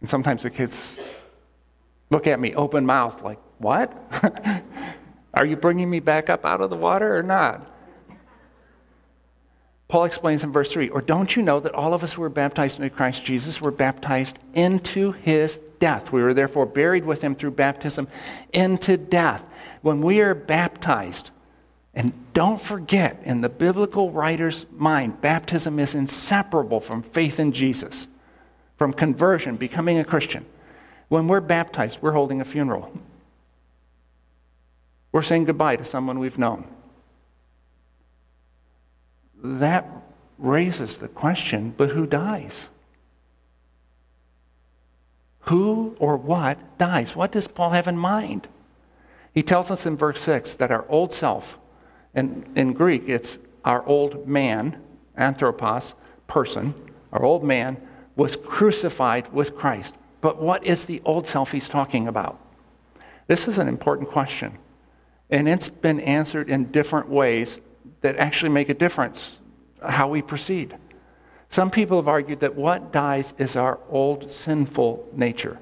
And 0.00 0.08
sometimes 0.08 0.44
the 0.44 0.50
kids 0.50 1.00
look 2.10 2.28
at 2.28 2.38
me 2.38 2.54
open 2.54 2.86
mouth, 2.86 3.22
like, 3.22 3.38
What? 3.58 3.92
Are 5.34 5.44
you 5.44 5.56
bringing 5.56 5.90
me 5.90 6.00
back 6.00 6.30
up 6.30 6.46
out 6.46 6.60
of 6.60 6.70
the 6.70 6.76
water 6.76 7.16
or 7.16 7.22
not? 7.22 7.66
Paul 9.96 10.04
explains 10.04 10.44
in 10.44 10.52
verse 10.52 10.70
3 10.70 10.90
Or 10.90 11.00
don't 11.00 11.34
you 11.34 11.40
know 11.42 11.58
that 11.58 11.74
all 11.74 11.94
of 11.94 12.04
us 12.04 12.12
who 12.12 12.20
were 12.20 12.28
baptized 12.28 12.78
into 12.78 12.94
Christ 12.94 13.24
Jesus 13.24 13.62
were 13.62 13.70
baptized 13.70 14.38
into 14.52 15.12
his 15.12 15.56
death? 15.80 16.12
We 16.12 16.22
were 16.22 16.34
therefore 16.34 16.66
buried 16.66 17.06
with 17.06 17.22
him 17.22 17.34
through 17.34 17.52
baptism 17.52 18.06
into 18.52 18.98
death. 18.98 19.48
When 19.80 20.02
we 20.02 20.20
are 20.20 20.34
baptized, 20.34 21.30
and 21.94 22.12
don't 22.34 22.60
forget, 22.60 23.22
in 23.24 23.40
the 23.40 23.48
biblical 23.48 24.10
writer's 24.10 24.66
mind, 24.70 25.22
baptism 25.22 25.78
is 25.78 25.94
inseparable 25.94 26.80
from 26.80 27.02
faith 27.02 27.40
in 27.40 27.52
Jesus, 27.52 28.06
from 28.76 28.92
conversion, 28.92 29.56
becoming 29.56 29.98
a 29.98 30.04
Christian. 30.04 30.44
When 31.08 31.26
we're 31.26 31.40
baptized, 31.40 32.00
we're 32.02 32.12
holding 32.12 32.42
a 32.42 32.44
funeral. 32.44 32.92
We're 35.10 35.22
saying 35.22 35.46
goodbye 35.46 35.76
to 35.76 35.86
someone 35.86 36.18
we've 36.18 36.36
known. 36.36 36.68
That 39.42 39.86
raises 40.38 40.98
the 40.98 41.08
question 41.08 41.74
but 41.76 41.90
who 41.90 42.06
dies? 42.06 42.68
Who 45.40 45.96
or 45.98 46.16
what 46.16 46.78
dies? 46.78 47.14
What 47.14 47.32
does 47.32 47.46
Paul 47.46 47.70
have 47.70 47.86
in 47.86 47.96
mind? 47.96 48.48
He 49.32 49.42
tells 49.42 49.70
us 49.70 49.86
in 49.86 49.96
verse 49.96 50.20
6 50.20 50.54
that 50.54 50.70
our 50.70 50.84
old 50.88 51.12
self, 51.12 51.58
and 52.14 52.46
in 52.56 52.72
Greek 52.72 53.08
it's 53.08 53.38
our 53.64 53.84
old 53.86 54.26
man, 54.26 54.82
anthropos, 55.16 55.94
person, 56.26 56.74
our 57.12 57.22
old 57.22 57.44
man 57.44 57.76
was 58.16 58.34
crucified 58.34 59.32
with 59.32 59.56
Christ. 59.56 59.94
But 60.20 60.40
what 60.40 60.64
is 60.64 60.86
the 60.86 61.02
old 61.04 61.26
self 61.26 61.52
he's 61.52 61.68
talking 61.68 62.08
about? 62.08 62.40
This 63.26 63.46
is 63.46 63.58
an 63.58 63.68
important 63.68 64.08
question. 64.08 64.58
And 65.30 65.48
it's 65.48 65.68
been 65.68 66.00
answered 66.00 66.48
in 66.48 66.70
different 66.72 67.08
ways 67.08 67.60
that 68.00 68.16
actually 68.16 68.50
make 68.50 68.68
a 68.68 68.74
difference 68.74 69.38
uh, 69.80 69.90
how 69.90 70.08
we 70.08 70.22
proceed. 70.22 70.76
Some 71.48 71.70
people 71.70 71.98
have 71.98 72.08
argued 72.08 72.40
that 72.40 72.54
what 72.54 72.92
dies 72.92 73.34
is 73.38 73.56
our 73.56 73.78
old 73.88 74.32
sinful 74.32 75.08
nature. 75.12 75.58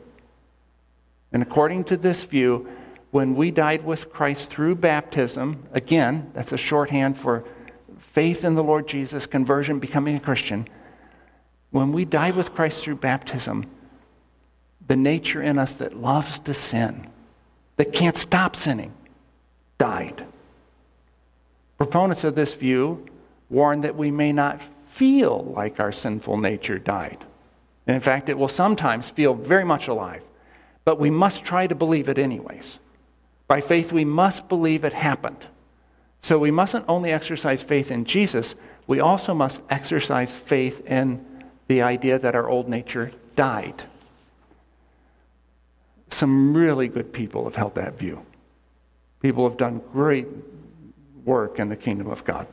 And 1.33 1.43
according 1.43 1.85
to 1.85 1.97
this 1.97 2.25
view, 2.25 2.69
when 3.11 3.35
we 3.35 3.51
died 3.51 3.85
with 3.85 4.13
Christ 4.13 4.51
through 4.51 4.77
baptism, 4.77 5.65
again, 5.73 6.31
that's 6.35 6.53
a 6.53 6.57
shorthand 6.57 7.19
for 7.19 7.45
faith 7.99 8.45
in 8.45 8.55
the 8.55 8.63
Lord 8.63 8.89
Jesus, 8.89 9.27
conversion, 9.27 9.79
becoming 9.79 10.17
a 10.17 10.21
Christian. 10.21 10.69
When 11.71 11.93
we 11.93 12.05
died 12.05 12.37
with 12.37 12.55
Christ 12.55 12.83
through 12.83 12.97
baptism, 12.97 13.67
the 14.87 14.97
nature 14.97 15.43
in 15.43 15.59
us 15.59 15.73
that 15.75 15.97
loves 15.97 16.39
to 16.41 16.55
sin, 16.55 17.09
that 17.77 17.93
can't 17.93 18.17
stop 18.17 18.57
sinning, 18.57 18.93
died. 19.79 20.25
Proponents 21.79 22.25
of 22.25 22.35
this 22.35 22.55
view 22.55 23.07
warn 23.51 23.81
that 23.83 23.97
we 23.97 24.11
may 24.11 24.33
not 24.33 24.61
feel 24.87 25.53
like 25.57 25.81
our 25.81 25.93
sinful 25.93 26.39
nature 26.39 26.79
died. 26.79 27.19
And 27.87 27.95
in 27.95 28.01
fact, 28.01 28.29
it 28.29 28.39
will 28.39 28.49
sometimes 28.49 29.11
feel 29.11 29.35
very 29.35 29.65
much 29.65 29.89
alive, 29.89 30.23
but 30.85 30.99
we 30.99 31.11
must 31.11 31.45
try 31.45 31.67
to 31.67 31.75
believe 31.75 32.09
it 32.09 32.19
anyways. 32.19 32.79
By 33.49 33.61
faith, 33.61 33.93
we 33.93 34.05
must 34.05 34.49
believe 34.49 34.85
it 34.85 34.93
happened. 34.93 35.45
So 36.21 36.39
we 36.39 36.51
mustn't 36.51 36.87
only 36.89 37.13
exercise 37.13 37.63
faith 37.63 37.91
in 37.91 38.05
Jesus, 38.05 38.55
we 38.87 39.01
also 39.01 39.35
must 39.35 39.63
exercise 39.69 40.35
faith 40.35 40.87
in 40.87 41.25
the 41.69 41.83
idea 41.83 42.19
that 42.19 42.35
our 42.35 42.49
old 42.49 42.69
nature 42.69 43.13
died. 43.37 43.83
Some 46.11 46.57
really 46.57 46.89
good 46.89 47.13
people 47.13 47.45
have 47.45 47.57
held 47.57 47.75
that 47.75 47.99
view. 47.99 48.25
People 49.21 49.49
have 49.49 49.59
done 49.59 49.83
great 49.93 50.29
work 51.25 51.59
in 51.59 51.69
the 51.69 51.77
kingdom 51.77 52.09
of 52.09 52.25
God. 52.25 52.47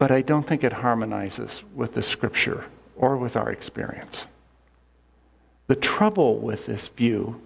but 0.00 0.10
I 0.10 0.22
don't 0.22 0.46
think 0.46 0.64
it 0.64 0.72
harmonizes 0.72 1.62
with 1.74 1.92
the 1.92 2.02
scripture 2.02 2.64
or 2.96 3.18
with 3.18 3.36
our 3.36 3.50
experience. 3.50 4.24
The 5.66 5.76
trouble 5.76 6.38
with 6.38 6.64
this 6.64 6.88
view 6.88 7.38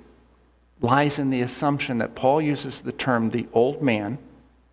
lies 0.80 1.18
in 1.18 1.30
the 1.30 1.40
assumption 1.40 1.98
that 1.98 2.14
Paul 2.14 2.40
uses 2.40 2.80
the 2.80 2.92
term 2.92 3.30
the 3.30 3.48
old 3.52 3.82
man, 3.82 4.18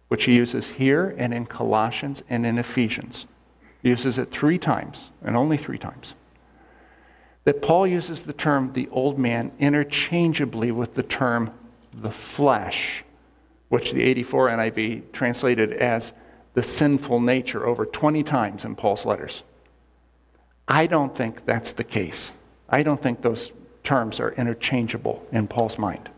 which 0.09 0.25
he 0.25 0.35
uses 0.35 0.69
here 0.69 1.15
and 1.17 1.33
in 1.33 1.47
Colossians 1.47 2.21
and 2.29 2.45
in 2.45 2.59
Ephesians. 2.59 3.25
He 3.81 3.89
uses 3.89 4.19
it 4.19 4.29
three 4.29 4.59
times, 4.59 5.09
and 5.23 5.35
only 5.35 5.57
three 5.57 5.79
times. 5.79 6.13
That 7.45 7.63
Paul 7.63 7.87
uses 7.87 8.21
the 8.21 8.33
term 8.33 8.73
the 8.73 8.89
old 8.91 9.17
man 9.17 9.53
interchangeably 9.57 10.71
with 10.71 10.93
the 10.93 11.01
term 11.01 11.49
the 11.91 12.11
flesh, 12.11 13.03
which 13.71 13.93
the 13.93 14.03
84 14.03 14.49
NIV 14.49 15.13
translated 15.13 15.71
as 15.71 16.11
the 16.55 16.61
sinful 16.61 17.21
nature 17.21 17.65
over 17.65 17.85
20 17.85 18.21
times 18.21 18.65
in 18.65 18.75
Paul's 18.75 19.05
letters. 19.05 19.43
I 20.67 20.87
don't 20.87 21.15
think 21.15 21.45
that's 21.45 21.71
the 21.71 21.85
case. 21.85 22.33
I 22.67 22.83
don't 22.83 23.01
think 23.01 23.21
those 23.21 23.53
terms 23.85 24.19
are 24.19 24.33
interchangeable 24.33 25.25
in 25.31 25.47
Paul's 25.47 25.77
mind. 25.77 26.09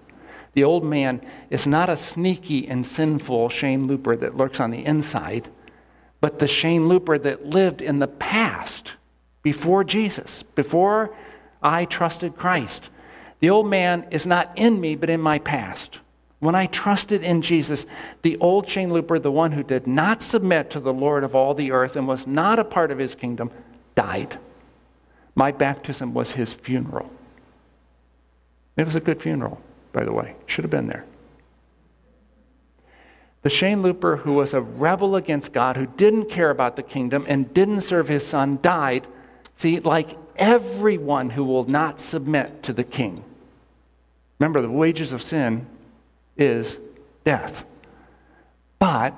The 0.54 0.64
old 0.64 0.84
man 0.84 1.22
is 1.52 1.68
not 1.68 1.92
a 1.92 1.96
sneaky 1.96 2.68
and 2.68 2.84
sinful 2.84 3.50
Shane 3.50 3.86
Looper 3.86 4.16
that 4.16 4.36
lurks 4.36 4.60
on 4.60 4.72
the 4.72 4.84
inside, 4.84 5.48
but 6.22 6.40
the 6.40 6.48
Shane 6.48 6.88
Looper 6.88 7.20
that 7.20 7.46
lived 7.46 7.84
in 7.84 8.00
the 8.00 8.08
past 8.08 8.96
before 9.44 9.84
Jesus, 9.84 10.42
before 10.42 11.14
I 11.62 11.86
trusted 11.86 12.36
Christ. 12.36 12.90
The 13.42 13.52
old 13.52 13.70
man 13.70 14.08
is 14.10 14.26
not 14.26 14.52
in 14.56 14.82
me, 14.82 14.96
but 14.96 15.12
in 15.12 15.22
my 15.22 15.38
past. 15.38 16.00
When 16.44 16.56
I 16.56 16.66
trusted 16.66 17.24
in 17.24 17.42
Jesus, 17.42 17.86
the 18.22 18.38
old 18.40 18.68
Shane 18.68 18.92
Looper, 18.92 19.18
the 19.18 19.32
one 19.32 19.54
who 19.54 19.64
did 19.64 19.88
not 19.88 20.22
submit 20.22 20.70
to 20.72 20.82
the 20.82 20.92
Lord 20.92 21.24
of 21.24 21.36
all 21.36 21.54
the 21.54 21.72
earth 21.72 21.96
and 21.96 22.06
was 22.06 22.28
not 22.28 22.60
a 22.60 22.66
part 22.66 22.92
of 22.92 22.98
his 22.98 23.16
kingdom, 23.16 23.50
died. 23.96 24.38
My 25.36 25.54
baptism 25.54 26.14
was 26.14 26.34
his 26.34 26.54
funeral. 26.54 27.10
It 28.76 28.86
was 28.86 28.96
a 28.96 29.00
good 29.00 29.22
funeral, 29.22 29.62
by 29.94 30.04
the 30.04 30.12
way. 30.12 30.36
Should 30.46 30.66
have 30.66 30.72
been 30.72 30.88
there. 30.88 31.06
The 33.44 33.50
Shane 33.50 33.82
Looper, 33.82 34.18
who 34.18 34.34
was 34.34 34.54
a 34.54 34.62
rebel 34.62 35.16
against 35.16 35.54
God, 35.54 35.78
who 35.78 35.86
didn't 35.86 36.30
care 36.30 36.50
about 36.50 36.76
the 36.76 36.84
kingdom 36.84 37.24
and 37.26 37.54
didn't 37.54 37.82
serve 37.82 38.10
his 38.10 38.28
son, 38.28 38.60
died. 38.62 39.08
See, 39.56 39.80
like 39.80 40.18
everyone 40.36 41.30
who 41.30 41.46
will 41.46 41.66
not 41.66 42.02
submit 42.02 42.64
to 42.64 42.74
the 42.74 42.84
king. 42.84 43.24
Remember, 44.40 44.62
the 44.62 44.70
wages 44.70 45.14
of 45.14 45.24
sin 45.24 45.68
is 46.38 46.80
death. 47.26 47.66
But, 48.80 49.14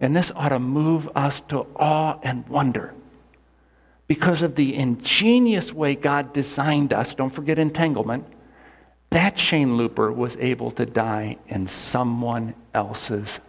and 0.00 0.16
this 0.16 0.32
ought 0.34 0.48
to 0.48 0.58
move 0.58 1.08
us 1.14 1.40
to 1.42 1.66
awe 1.76 2.18
and 2.22 2.46
wonder, 2.48 2.94
because 4.06 4.42
of 4.42 4.56
the 4.56 4.74
ingenious 4.74 5.72
way 5.72 5.94
God 5.94 6.32
designed 6.32 6.92
us, 6.92 7.14
don't 7.14 7.34
forget 7.34 7.58
entanglement, 7.58 8.26
that 9.10 9.38
Shane 9.38 9.76
Looper 9.76 10.10
was 10.10 10.36
able 10.36 10.70
to 10.72 10.86
die 10.86 11.36
in 11.48 11.66
someone 11.68 12.54
else's 12.74 13.40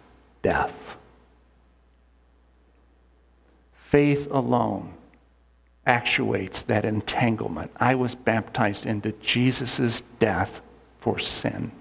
death. 0.42 0.96
Faith 3.74 4.28
alone 4.30 4.94
actuates 5.86 6.62
that 6.64 6.84
entanglement. 6.84 7.70
I 7.76 7.94
was 7.94 8.14
baptized 8.14 8.86
into 8.86 9.12
Jesus' 9.12 10.02
death 10.18 10.60
for 11.00 11.18
sin. 11.18 11.72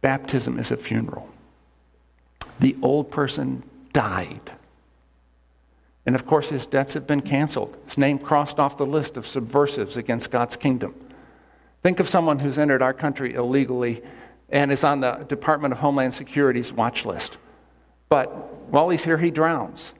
Baptism 0.00 0.58
is 0.58 0.70
a 0.70 0.76
funeral. 0.76 1.28
The 2.60 2.76
old 2.82 3.10
person 3.10 3.62
died. 3.92 4.52
And 6.06 6.14
of 6.14 6.26
course, 6.26 6.48
his 6.48 6.66
debts 6.66 6.94
have 6.94 7.06
been 7.06 7.20
canceled. 7.20 7.76
His 7.84 7.98
name 7.98 8.18
crossed 8.18 8.58
off 8.58 8.76
the 8.76 8.86
list 8.86 9.16
of 9.16 9.26
subversives 9.26 9.96
against 9.96 10.30
God's 10.30 10.56
kingdom. 10.56 10.94
Think 11.82 12.00
of 12.00 12.08
someone 12.08 12.38
who's 12.38 12.58
entered 12.58 12.82
our 12.82 12.94
country 12.94 13.34
illegally 13.34 14.02
and 14.48 14.72
is 14.72 14.84
on 14.84 15.00
the 15.00 15.12
Department 15.28 15.72
of 15.72 15.78
Homeland 15.78 16.14
Security's 16.14 16.72
watch 16.72 17.04
list. 17.04 17.38
But 18.08 18.26
while 18.70 18.88
he's 18.88 19.04
here, 19.04 19.18
he 19.18 19.30
drowns. 19.30 19.94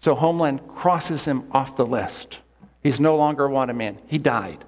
So 0.00 0.14
Homeland 0.14 0.66
crosses 0.68 1.24
him 1.24 1.44
off 1.52 1.76
the 1.76 1.86
list. 1.86 2.38
He's 2.82 2.98
no 2.98 3.16
longer 3.16 3.44
a 3.44 3.50
wanted 3.50 3.74
man. 3.74 4.00
He 4.06 4.18
died. 4.18 4.64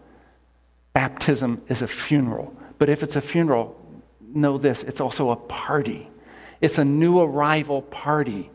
Baptism 0.92 1.62
is 1.68 1.82
a 1.82 1.88
funeral. 1.88 2.54
But 2.78 2.88
if 2.88 3.02
it's 3.02 3.16
a 3.16 3.20
funeral, 3.20 3.80
know 4.34 4.58
this 4.58 4.82
it's 4.82 5.00
also 5.00 5.30
a 5.30 5.36
party. 5.36 6.08
It's 6.60 6.78
a 6.78 6.84
new 6.84 7.20
arrival 7.20 7.82
party. 7.82 8.50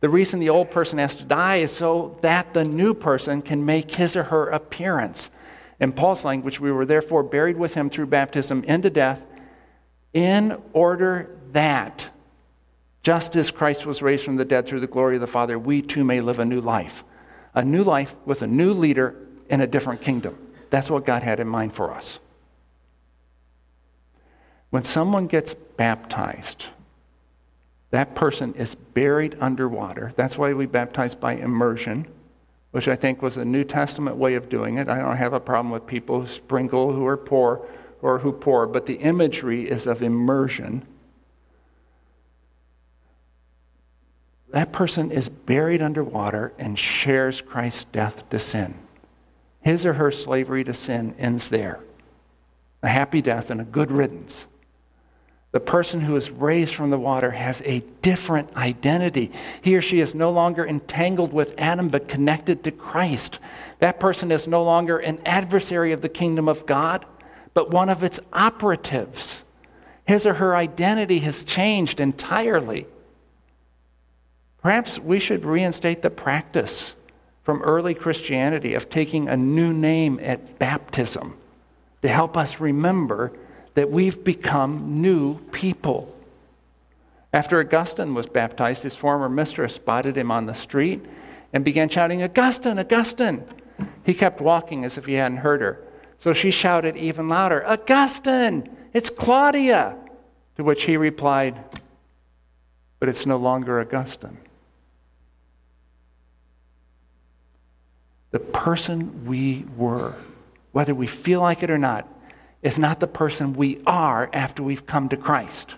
The 0.00 0.08
reason 0.08 0.40
the 0.40 0.50
old 0.50 0.70
person 0.70 0.98
has 0.98 1.14
to 1.16 1.24
die 1.24 1.56
is 1.56 1.70
so 1.70 2.18
that 2.22 2.54
the 2.54 2.64
new 2.64 2.92
person 2.92 3.40
can 3.40 3.64
make 3.64 3.92
his 3.92 4.16
or 4.16 4.24
her 4.24 4.48
appearance. 4.48 5.30
In 5.78 5.92
Paul's 5.92 6.24
language, 6.24 6.58
we 6.58 6.72
were 6.72 6.86
therefore 6.86 7.22
buried 7.22 7.56
with 7.56 7.74
him 7.74 7.88
through 7.88 8.06
baptism 8.06 8.64
into 8.64 8.90
death, 8.90 9.22
in 10.12 10.60
order 10.72 11.36
that, 11.52 12.10
just 13.02 13.36
as 13.36 13.50
Christ 13.50 13.86
was 13.86 14.02
raised 14.02 14.24
from 14.24 14.36
the 14.36 14.44
dead 14.44 14.66
through 14.66 14.80
the 14.80 14.86
glory 14.86 15.14
of 15.16 15.20
the 15.20 15.26
Father, 15.26 15.58
we 15.58 15.82
too 15.82 16.04
may 16.04 16.20
live 16.20 16.38
a 16.38 16.44
new 16.44 16.60
life. 16.60 17.04
A 17.54 17.64
new 17.64 17.84
life 17.84 18.14
with 18.24 18.42
a 18.42 18.46
new 18.46 18.72
leader 18.72 19.14
in 19.48 19.60
a 19.60 19.66
different 19.66 20.00
kingdom. 20.00 20.36
That's 20.70 20.90
what 20.90 21.06
God 21.06 21.22
had 21.22 21.38
in 21.38 21.48
mind 21.48 21.74
for 21.74 21.92
us. 21.92 22.18
When 24.72 24.84
someone 24.84 25.26
gets 25.26 25.52
baptized, 25.52 26.64
that 27.90 28.14
person 28.14 28.54
is 28.54 28.74
buried 28.74 29.36
underwater. 29.38 30.14
That's 30.16 30.38
why 30.38 30.54
we 30.54 30.64
baptize 30.64 31.14
by 31.14 31.34
immersion, 31.34 32.06
which 32.70 32.88
I 32.88 32.96
think 32.96 33.20
was 33.20 33.36
a 33.36 33.44
New 33.44 33.64
Testament 33.64 34.16
way 34.16 34.34
of 34.34 34.48
doing 34.48 34.78
it. 34.78 34.88
I 34.88 34.96
don't 34.96 35.18
have 35.18 35.34
a 35.34 35.40
problem 35.40 35.70
with 35.70 35.86
people 35.86 36.22
who 36.22 36.26
sprinkle 36.26 36.90
who 36.90 37.06
are 37.06 37.18
poor 37.18 37.68
or 38.00 38.20
who 38.20 38.32
pour, 38.32 38.66
but 38.66 38.86
the 38.86 38.94
imagery 38.94 39.68
is 39.68 39.86
of 39.86 40.02
immersion. 40.02 40.86
That 44.52 44.72
person 44.72 45.10
is 45.10 45.28
buried 45.28 45.82
underwater 45.82 46.54
and 46.58 46.78
shares 46.78 47.42
Christ's 47.42 47.84
death 47.84 48.26
to 48.30 48.38
sin. 48.38 48.72
His 49.60 49.84
or 49.84 49.92
her 49.92 50.10
slavery 50.10 50.64
to 50.64 50.72
sin 50.72 51.14
ends 51.18 51.48
there. 51.48 51.80
A 52.82 52.88
happy 52.88 53.20
death 53.20 53.50
and 53.50 53.60
a 53.60 53.64
good 53.64 53.92
riddance. 53.92 54.46
The 55.52 55.60
person 55.60 56.00
who 56.00 56.16
is 56.16 56.30
raised 56.30 56.74
from 56.74 56.90
the 56.90 56.98
water 56.98 57.30
has 57.30 57.60
a 57.66 57.80
different 58.00 58.56
identity. 58.56 59.30
He 59.60 59.76
or 59.76 59.82
she 59.82 60.00
is 60.00 60.14
no 60.14 60.30
longer 60.30 60.66
entangled 60.66 61.34
with 61.34 61.54
Adam, 61.58 61.90
but 61.90 62.08
connected 62.08 62.64
to 62.64 62.70
Christ. 62.70 63.38
That 63.78 64.00
person 64.00 64.32
is 64.32 64.48
no 64.48 64.62
longer 64.62 64.96
an 64.98 65.20
adversary 65.26 65.92
of 65.92 66.00
the 66.00 66.08
kingdom 66.08 66.48
of 66.48 66.64
God, 66.64 67.04
but 67.52 67.70
one 67.70 67.90
of 67.90 68.02
its 68.02 68.18
operatives. 68.32 69.44
His 70.06 70.24
or 70.24 70.34
her 70.34 70.56
identity 70.56 71.18
has 71.20 71.44
changed 71.44 72.00
entirely. 72.00 72.86
Perhaps 74.62 74.98
we 74.98 75.18
should 75.18 75.44
reinstate 75.44 76.00
the 76.00 76.10
practice 76.10 76.94
from 77.42 77.60
early 77.62 77.94
Christianity 77.94 78.72
of 78.72 78.88
taking 78.88 79.28
a 79.28 79.36
new 79.36 79.72
name 79.72 80.18
at 80.22 80.58
baptism 80.58 81.36
to 82.00 82.08
help 82.08 82.38
us 82.38 82.58
remember 82.58 83.32
that 83.74 83.90
we've 83.90 84.22
become 84.22 85.00
new 85.00 85.38
people. 85.50 86.14
After 87.32 87.60
Augustine 87.60 88.14
was 88.14 88.26
baptized, 88.26 88.82
his 88.82 88.94
former 88.94 89.28
mistress 89.28 89.74
spotted 89.74 90.16
him 90.16 90.30
on 90.30 90.46
the 90.46 90.54
street 90.54 91.04
and 91.52 91.64
began 91.64 91.88
shouting, 91.88 92.22
Augustine, 92.22 92.78
Augustine. 92.78 93.44
He 94.04 94.14
kept 94.14 94.40
walking 94.40 94.84
as 94.84 94.98
if 94.98 95.06
he 95.06 95.14
hadn't 95.14 95.38
heard 95.38 95.60
her. 95.60 95.82
So 96.18 96.32
she 96.32 96.50
shouted 96.50 96.96
even 96.96 97.28
louder, 97.28 97.66
Augustine, 97.66 98.68
it's 98.92 99.10
Claudia. 99.10 99.96
To 100.56 100.64
which 100.64 100.84
he 100.84 100.98
replied, 100.98 101.58
But 103.00 103.08
it's 103.08 103.24
no 103.24 103.38
longer 103.38 103.80
Augustine. 103.80 104.36
The 108.32 108.38
person 108.38 109.24
we 109.24 109.64
were, 109.76 110.14
whether 110.72 110.94
we 110.94 111.06
feel 111.06 111.40
like 111.40 111.62
it 111.62 111.70
or 111.70 111.78
not, 111.78 112.06
is 112.62 112.78
not 112.78 113.00
the 113.00 113.06
person 113.06 113.54
we 113.54 113.80
are 113.86 114.30
after 114.32 114.62
we've 114.62 114.86
come 114.86 115.08
to 115.08 115.16
Christ. 115.16 115.74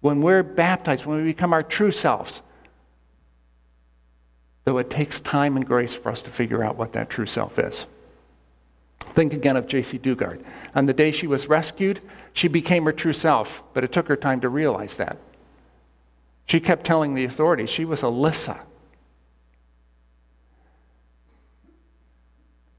When 0.00 0.22
we're 0.22 0.42
baptized, 0.42 1.04
when 1.04 1.18
we 1.18 1.24
become 1.24 1.52
our 1.52 1.62
true 1.62 1.90
selves, 1.90 2.42
though 4.64 4.78
it 4.78 4.88
takes 4.88 5.20
time 5.20 5.56
and 5.56 5.66
grace 5.66 5.94
for 5.94 6.10
us 6.10 6.22
to 6.22 6.30
figure 6.30 6.62
out 6.62 6.76
what 6.76 6.92
that 6.92 7.10
true 7.10 7.26
self 7.26 7.58
is. 7.58 7.86
Think 9.14 9.32
again 9.32 9.56
of 9.56 9.66
Jaycee 9.66 10.00
Dugard. 10.00 10.42
On 10.74 10.86
the 10.86 10.92
day 10.92 11.10
she 11.10 11.26
was 11.26 11.48
rescued, 11.48 12.00
she 12.32 12.46
became 12.46 12.84
her 12.84 12.92
true 12.92 13.12
self, 13.12 13.62
but 13.74 13.82
it 13.82 13.92
took 13.92 14.06
her 14.06 14.16
time 14.16 14.40
to 14.42 14.48
realize 14.48 14.96
that. 14.96 15.18
She 16.46 16.60
kept 16.60 16.84
telling 16.84 17.14
the 17.14 17.24
authorities 17.24 17.70
she 17.70 17.84
was 17.84 18.02
Alyssa. 18.02 18.58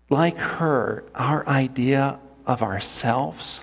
Like 0.10 0.38
her, 0.38 1.04
our 1.16 1.48
idea 1.48 2.20
of 2.46 2.62
ourselves 2.62 3.60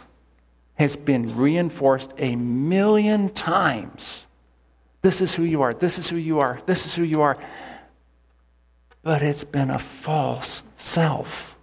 has 0.75 0.97
been 0.97 1.37
reinforced 1.37 2.13
a 2.19 2.37
million 2.37 3.31
times. 3.31 4.27
This 5.03 5.21
is 5.21 5.35
who 5.35 5.43
you 5.43 5.63
are. 5.63 5.75
This 5.75 5.99
is 5.99 6.09
who 6.09 6.17
you 6.17 6.39
are. 6.39 6.61
This 6.67 6.87
is 6.87 6.95
who 6.95 7.03
you 7.03 7.23
are. 7.23 7.37
But 9.03 9.23
it's 9.23 9.45
been 9.45 9.71
a 9.71 9.79
false 9.79 10.63
self. 10.77 11.57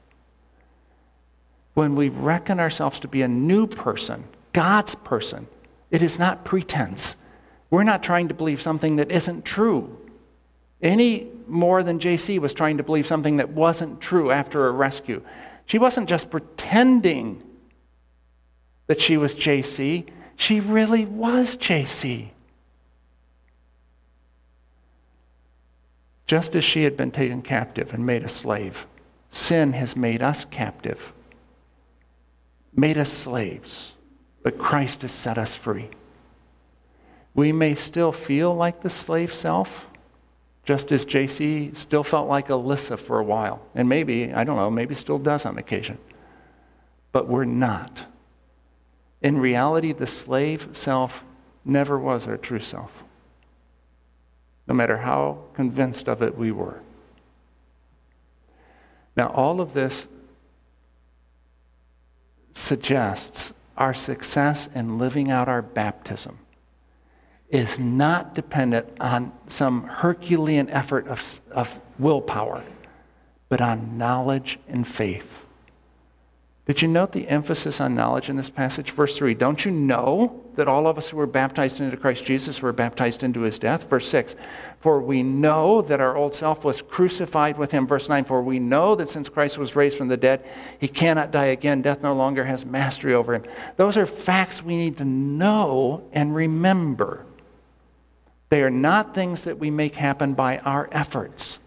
When 1.74 1.96
we 1.96 2.10
reckon 2.10 2.60
ourselves 2.60 3.00
to 3.02 3.08
be 3.08 3.22
a 3.22 3.28
new 3.28 3.68
person, 3.68 4.24
God's 4.54 4.96
person, 4.96 5.48
it 5.92 6.02
is 6.02 6.18
not 6.18 6.46
pretense. 6.46 7.16
We're 7.70 7.84
not 7.84 8.04
trying 8.04 8.30
to 8.30 8.34
believe 8.34 8.62
something 8.62 8.98
that 8.98 9.12
isn't 9.12 9.44
true. 9.44 9.98
Any 10.82 11.28
more 11.48 11.84
than 11.84 12.00
Jaycee 12.00 12.40
was 12.40 12.54
trying 12.54 12.78
to 12.78 12.84
believe 12.84 13.08
something 13.08 13.38
that 13.38 13.50
wasn't 13.50 14.02
true 14.02 14.32
after 14.32 14.68
a 14.68 14.72
rescue. 14.72 15.22
She 15.66 15.78
wasn't 15.80 16.10
just 16.10 16.30
pretending 16.30 17.42
that 18.88 19.02
she 19.02 19.18
was 19.18 19.34
Jaycee, 19.34 20.08
she 20.36 20.60
really 20.60 21.06
was 21.06 21.58
Jaycee. 21.58 22.30
Just 26.28 26.56
as 26.56 26.64
she 26.64 26.84
had 26.84 26.98
been 26.98 27.12
taken 27.12 27.42
captive 27.42 27.94
and 27.94 28.06
made 28.06 28.24
a 28.24 28.30
slave, 28.30 28.86
sin 29.30 29.74
has 29.74 29.96
made 29.96 30.22
us 30.22 30.46
captive, 30.46 31.14
made 32.76 32.98
us 32.98 33.12
slaves, 33.12 33.94
but 34.44 34.58
Christ 34.58 35.04
has 35.04 35.12
set 35.12 35.38
us 35.38 35.56
free. 35.56 35.90
We 37.34 37.52
may 37.52 37.76
still 37.76 38.12
feel 38.12 38.56
like 38.56 38.82
the 38.82 38.90
slave 38.90 39.34
self, 39.34 39.88
just 40.66 40.92
as 40.92 41.06
Jaycee 41.06 41.78
still 41.78 42.04
felt 42.04 42.28
like 42.28 42.48
Alyssa 42.48 43.00
for 43.00 43.20
a 43.20 43.24
while. 43.24 43.62
And 43.76 43.88
maybe, 43.88 44.34
I 44.34 44.44
don't 44.44 44.58
know, 44.58 44.72
maybe 44.72 44.96
still 44.96 45.20
does 45.20 45.46
on 45.46 45.58
occasion. 45.58 46.00
But 47.12 47.28
we're 47.28 47.46
not. 47.46 48.02
In 49.22 49.38
reality, 49.38 49.94
the 49.94 50.08
slave 50.08 50.70
self 50.74 51.24
never 51.64 51.98
was 51.98 52.28
our 52.28 52.38
true 52.38 52.60
self, 52.60 53.04
no 54.68 54.74
matter 54.74 54.98
how 54.98 55.40
convinced 55.54 56.10
of 56.10 56.22
it 56.22 56.38
we 56.38 56.52
were. 56.52 56.82
Now, 59.16 59.28
all 59.28 59.62
of 59.62 59.74
this 59.74 60.08
suggests 62.52 63.54
our 63.78 63.94
success 63.94 64.68
in 64.74 64.98
living 64.98 65.32
out 65.32 65.48
our 65.48 65.62
baptism 65.62 66.40
is 67.50 67.78
not 67.80 68.36
dependent 68.36 68.88
on 69.00 69.32
some 69.48 69.84
Herculean 69.84 70.70
effort 70.70 71.08
of, 71.08 71.42
of 71.52 71.80
willpower, 72.00 72.64
but 73.50 73.62
on 73.62 73.98
knowledge 73.98 74.60
and 74.68 74.88
faith. 74.88 75.46
Did 76.66 76.82
you 76.82 76.88
note 76.88 77.12
the 77.12 77.28
emphasis 77.28 77.80
on 77.80 77.94
knowledge 77.94 78.28
in 78.28 78.38
this 78.38 78.50
passage? 78.50 78.90
Verse 78.90 79.16
3 79.16 79.36
Don't 79.36 79.64
you 79.64 79.72
know 79.72 80.42
that 80.56 80.68
all 80.68 80.88
of 80.88 80.98
us 80.98 81.10
who 81.10 81.18
were 81.18 81.28
baptized 81.28 81.80
into 81.80 81.96
Christ 81.96 82.26
Jesus 82.26 82.60
were 82.60 82.74
baptized 82.74 83.22
into 83.22 83.42
his 83.42 83.60
death? 83.60 83.88
Verse 83.88 84.08
6 84.08 84.36
For 84.80 85.00
we 85.00 85.22
know 85.22 85.84
that 85.84 86.02
our 86.02 86.18
old 86.18 86.34
self 86.34 86.66
was 86.66 86.82
crucified 86.82 87.60
with 87.60 87.70
him. 87.70 87.86
Verse 87.86 88.10
9 88.10 88.26
For 88.26 88.42
we 88.42 88.58
know 88.58 88.96
that 88.96 89.10
since 89.10 89.30
Christ 89.30 89.60
was 89.60 89.76
raised 89.76 89.96
from 89.96 90.08
the 90.08 90.18
dead, 90.18 90.44
he 90.80 90.88
cannot 90.88 91.30
die 91.30 91.46
again. 91.46 91.84
Death 91.84 92.02
no 92.02 92.16
longer 92.16 92.44
has 92.44 92.66
mastery 92.66 93.14
over 93.14 93.36
him. 93.36 93.44
Those 93.78 93.96
are 93.96 94.08
facts 94.08 94.64
we 94.64 94.76
need 94.76 94.98
to 94.98 95.06
know 95.06 96.10
and 96.14 96.34
remember. 96.34 97.26
They 98.50 98.62
are 98.62 98.70
not 98.70 99.16
things 99.16 99.44
that 99.46 99.60
we 99.60 99.72
make 99.72 99.96
happen 99.96 100.34
by 100.34 100.60
our 100.60 100.88
efforts, 100.92 101.60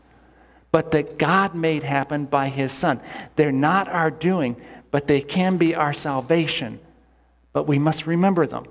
but 0.70 0.92
that 0.92 1.18
God 1.18 1.54
made 1.54 1.82
happen 1.82 2.24
by 2.26 2.48
his 2.48 2.72
Son. 2.72 3.00
They're 3.36 3.52
not 3.52 3.88
our 3.88 4.10
doing 4.10 4.56
but 4.90 5.06
they 5.06 5.20
can 5.20 5.56
be 5.56 5.74
our 5.74 5.92
salvation. 5.92 6.80
But 7.52 7.66
we 7.66 7.78
must 7.78 8.06
remember 8.06 8.46
them. 8.46 8.66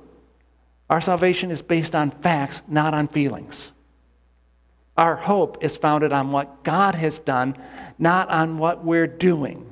Our 0.89 1.01
salvation 1.01 1.51
is 1.51 1.61
based 1.61 1.95
on 1.95 2.11
facts, 2.11 2.61
not 2.67 2.93
on 2.93 3.07
feelings. 3.07 3.71
Our 4.95 5.15
hope 5.15 5.63
is 5.63 5.77
founded 5.77 6.11
on 6.11 6.31
what 6.31 6.63
God 6.63 6.95
has 6.95 7.19
done, 7.19 7.57
not 7.99 8.29
on 8.29 8.57
what 8.57 8.83
we're 8.83 9.07
doing. 9.07 9.63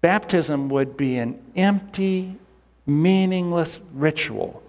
Baptism 0.00 0.70
would 0.70 0.96
be 0.96 1.18
an 1.18 1.38
empty, 1.56 2.36
meaningless 2.86 3.80
ritual 3.92 4.62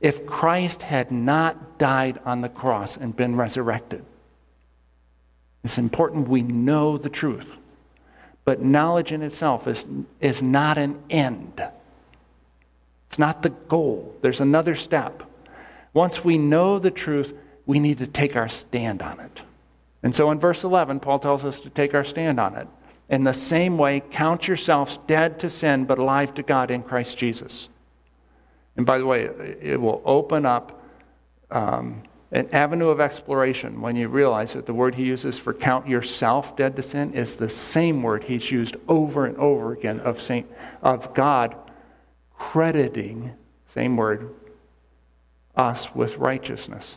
if 0.00 0.26
Christ 0.26 0.82
had 0.82 1.12
not 1.12 1.71
died 1.82 2.20
on 2.24 2.42
the 2.42 2.48
cross 2.48 2.96
and 2.96 3.16
been 3.16 3.34
resurrected. 3.34 4.04
It's 5.64 5.78
important 5.78 6.28
we 6.28 6.42
know 6.42 6.96
the 6.96 7.08
truth. 7.08 7.48
But 8.44 8.62
knowledge 8.62 9.10
in 9.10 9.20
itself 9.20 9.66
is, 9.66 9.84
is 10.20 10.44
not 10.44 10.78
an 10.78 11.02
end. 11.10 11.60
It's 13.08 13.18
not 13.18 13.42
the 13.42 13.48
goal. 13.50 14.16
There's 14.22 14.40
another 14.40 14.76
step. 14.76 15.24
Once 15.92 16.24
we 16.24 16.38
know 16.38 16.78
the 16.78 16.92
truth, 16.92 17.34
we 17.66 17.80
need 17.80 17.98
to 17.98 18.06
take 18.06 18.36
our 18.36 18.48
stand 18.48 19.02
on 19.02 19.18
it. 19.18 19.42
And 20.04 20.14
so 20.14 20.30
in 20.30 20.38
verse 20.38 20.62
11, 20.62 21.00
Paul 21.00 21.18
tells 21.18 21.44
us 21.44 21.58
to 21.58 21.70
take 21.70 21.94
our 21.94 22.04
stand 22.04 22.38
on 22.38 22.54
it. 22.54 22.68
In 23.08 23.24
the 23.24 23.34
same 23.34 23.76
way, 23.76 24.04
count 24.08 24.46
yourselves 24.46 25.00
dead 25.08 25.40
to 25.40 25.50
sin, 25.50 25.86
but 25.86 25.98
alive 25.98 26.32
to 26.34 26.44
God 26.44 26.70
in 26.70 26.84
Christ 26.84 27.18
Jesus. 27.18 27.68
And 28.76 28.86
by 28.86 28.98
the 28.98 29.04
way, 29.06 29.22
it 29.60 29.80
will 29.80 30.00
open 30.04 30.46
up 30.46 30.78
um, 31.52 32.02
an 32.32 32.48
avenue 32.50 32.88
of 32.88 33.00
exploration 33.00 33.80
when 33.82 33.94
you 33.94 34.08
realize 34.08 34.54
that 34.54 34.64
the 34.64 34.72
word 34.72 34.94
he 34.94 35.04
uses 35.04 35.38
for 35.38 35.52
count 35.52 35.86
yourself 35.86 36.56
dead 36.56 36.74
to 36.76 36.82
sin 36.82 37.12
is 37.12 37.36
the 37.36 37.50
same 37.50 38.02
word 38.02 38.24
he's 38.24 38.50
used 38.50 38.76
over 38.88 39.26
and 39.26 39.36
over 39.36 39.72
again 39.72 40.00
of 40.00 40.20
Saint 40.20 40.50
of 40.82 41.12
God 41.14 41.54
crediting, 42.38 43.32
same 43.68 43.96
word, 43.96 44.34
us 45.54 45.94
with 45.94 46.16
righteousness. 46.16 46.96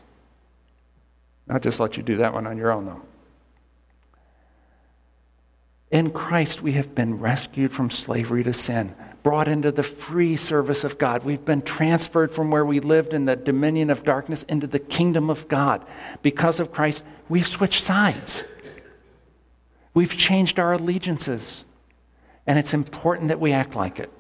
I'll 1.50 1.60
just 1.60 1.80
let 1.80 1.98
you 1.98 2.04
do 2.04 2.18
that 2.18 2.34
one 2.34 2.48
on 2.48 2.58
your 2.58 2.72
own 2.72 2.86
though. 2.86 3.02
In 5.92 6.12
Christ, 6.12 6.62
we 6.62 6.72
have 6.74 6.96
been 6.96 7.20
rescued 7.20 7.72
from 7.72 7.90
slavery 7.90 8.44
to 8.44 8.54
sin 8.54 8.96
brought 9.26 9.48
into 9.48 9.72
the 9.72 9.82
free 9.82 10.36
service 10.36 10.84
of 10.84 11.00
God. 11.00 11.24
We've 11.24 11.44
been 11.44 11.64
transferred 11.64 12.32
from 12.32 12.52
where 12.52 12.64
we 12.64 12.80
lived 12.80 13.12
in 13.12 13.26
the 13.26 13.36
dominion 13.36 13.90
of 13.90 14.04
darkness 14.04 14.44
into 14.44 14.68
the 14.68 14.78
kingdom 14.78 15.32
of 15.32 15.48
God. 15.48 15.84
Because 16.22 16.60
of 16.60 16.72
Christ, 16.72 17.04
we've 17.28 17.48
switched 17.48 17.84
sides. 17.84 18.44
We've 19.96 20.16
changed 20.16 20.60
our 20.60 20.74
allegiances. 20.74 21.66
And 22.46 22.60
it's 22.60 22.76
important 22.76 23.30
that 23.30 23.40
we 23.40 23.52
act 23.52 23.76
like 23.76 24.00
it. 24.00 24.12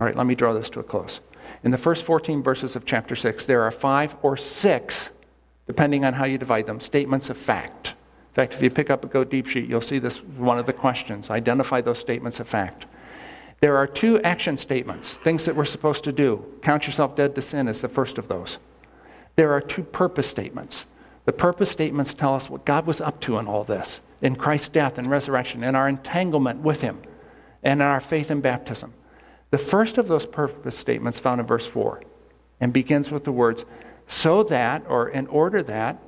All 0.00 0.06
right, 0.06 0.16
let 0.16 0.26
me 0.26 0.34
draw 0.34 0.54
this 0.54 0.70
to 0.70 0.80
a 0.80 0.82
close. 0.82 1.20
In 1.62 1.70
the 1.70 1.76
first 1.76 2.04
14 2.04 2.42
verses 2.42 2.74
of 2.74 2.86
chapter 2.86 3.14
6, 3.14 3.44
there 3.44 3.60
are 3.64 3.70
five 3.70 4.16
or 4.22 4.38
six, 4.38 5.10
depending 5.66 6.06
on 6.06 6.14
how 6.14 6.24
you 6.24 6.38
divide 6.38 6.64
them, 6.64 6.80
statements 6.80 7.28
of 7.28 7.36
fact. 7.36 7.88
In 7.88 8.34
fact, 8.34 8.54
if 8.54 8.62
you 8.62 8.70
pick 8.70 8.88
up 8.88 9.04
a 9.04 9.08
Go 9.08 9.24
Deep 9.24 9.46
sheet, 9.46 9.68
you'll 9.68 9.82
see 9.82 9.98
this 9.98 10.24
one 10.24 10.58
of 10.58 10.64
the 10.64 10.72
questions. 10.72 11.28
Identify 11.28 11.82
those 11.82 11.98
statements 11.98 12.40
of 12.40 12.48
fact. 12.48 12.86
There 13.60 13.76
are 13.76 13.86
two 13.86 14.20
action 14.22 14.56
statements, 14.56 15.16
things 15.16 15.44
that 15.44 15.56
we're 15.56 15.64
supposed 15.64 16.04
to 16.04 16.12
do. 16.12 16.44
Count 16.62 16.86
yourself 16.86 17.16
dead 17.16 17.34
to 17.34 17.42
sin 17.42 17.66
is 17.66 17.80
the 17.80 17.88
first 17.88 18.18
of 18.18 18.28
those. 18.28 18.58
There 19.36 19.52
are 19.52 19.60
two 19.60 19.82
purpose 19.82 20.28
statements. 20.28 20.86
The 21.24 21.32
purpose 21.32 21.70
statements 21.70 22.14
tell 22.14 22.34
us 22.34 22.48
what 22.48 22.64
God 22.64 22.86
was 22.86 23.00
up 23.00 23.20
to 23.22 23.38
in 23.38 23.46
all 23.46 23.64
this, 23.64 24.00
in 24.22 24.36
Christ's 24.36 24.68
death 24.68 24.96
and 24.96 25.10
resurrection, 25.10 25.64
in 25.64 25.74
our 25.74 25.88
entanglement 25.88 26.60
with 26.60 26.80
Him, 26.82 27.02
and 27.62 27.80
in 27.80 27.86
our 27.86 28.00
faith 28.00 28.30
in 28.30 28.40
baptism. 28.40 28.94
The 29.50 29.58
first 29.58 29.98
of 29.98 30.08
those 30.08 30.26
purpose 30.26 30.76
statements 30.76 31.18
found 31.18 31.40
in 31.40 31.46
verse 31.46 31.66
4 31.66 32.02
and 32.60 32.72
begins 32.72 33.10
with 33.10 33.24
the 33.24 33.32
words, 33.32 33.64
so 34.06 34.42
that, 34.44 34.84
or 34.88 35.08
in 35.08 35.26
order 35.26 35.62
that, 35.64 36.02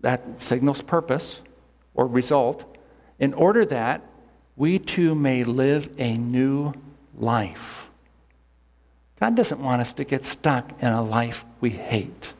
that 0.00 0.40
signals 0.40 0.82
purpose 0.82 1.40
or 1.94 2.06
result, 2.06 2.64
in 3.18 3.34
order 3.34 3.64
that 3.66 4.02
we 4.60 4.78
too 4.78 5.14
may 5.14 5.42
live 5.42 5.88
a 5.96 6.18
new 6.18 6.74
life. 7.16 7.86
God 9.18 9.34
doesn't 9.34 9.62
want 9.62 9.80
us 9.80 9.94
to 9.94 10.04
get 10.04 10.26
stuck 10.26 10.70
in 10.82 10.88
a 10.88 11.00
life 11.00 11.46
we 11.62 11.70
hate 11.70 12.34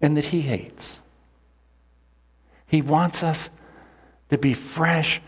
and 0.00 0.16
that 0.16 0.24
He 0.24 0.40
hates. 0.40 0.98
He 2.66 2.82
wants 2.82 3.22
us 3.22 3.48
to 4.28 4.36
be 4.36 4.54
fresh 4.54 5.22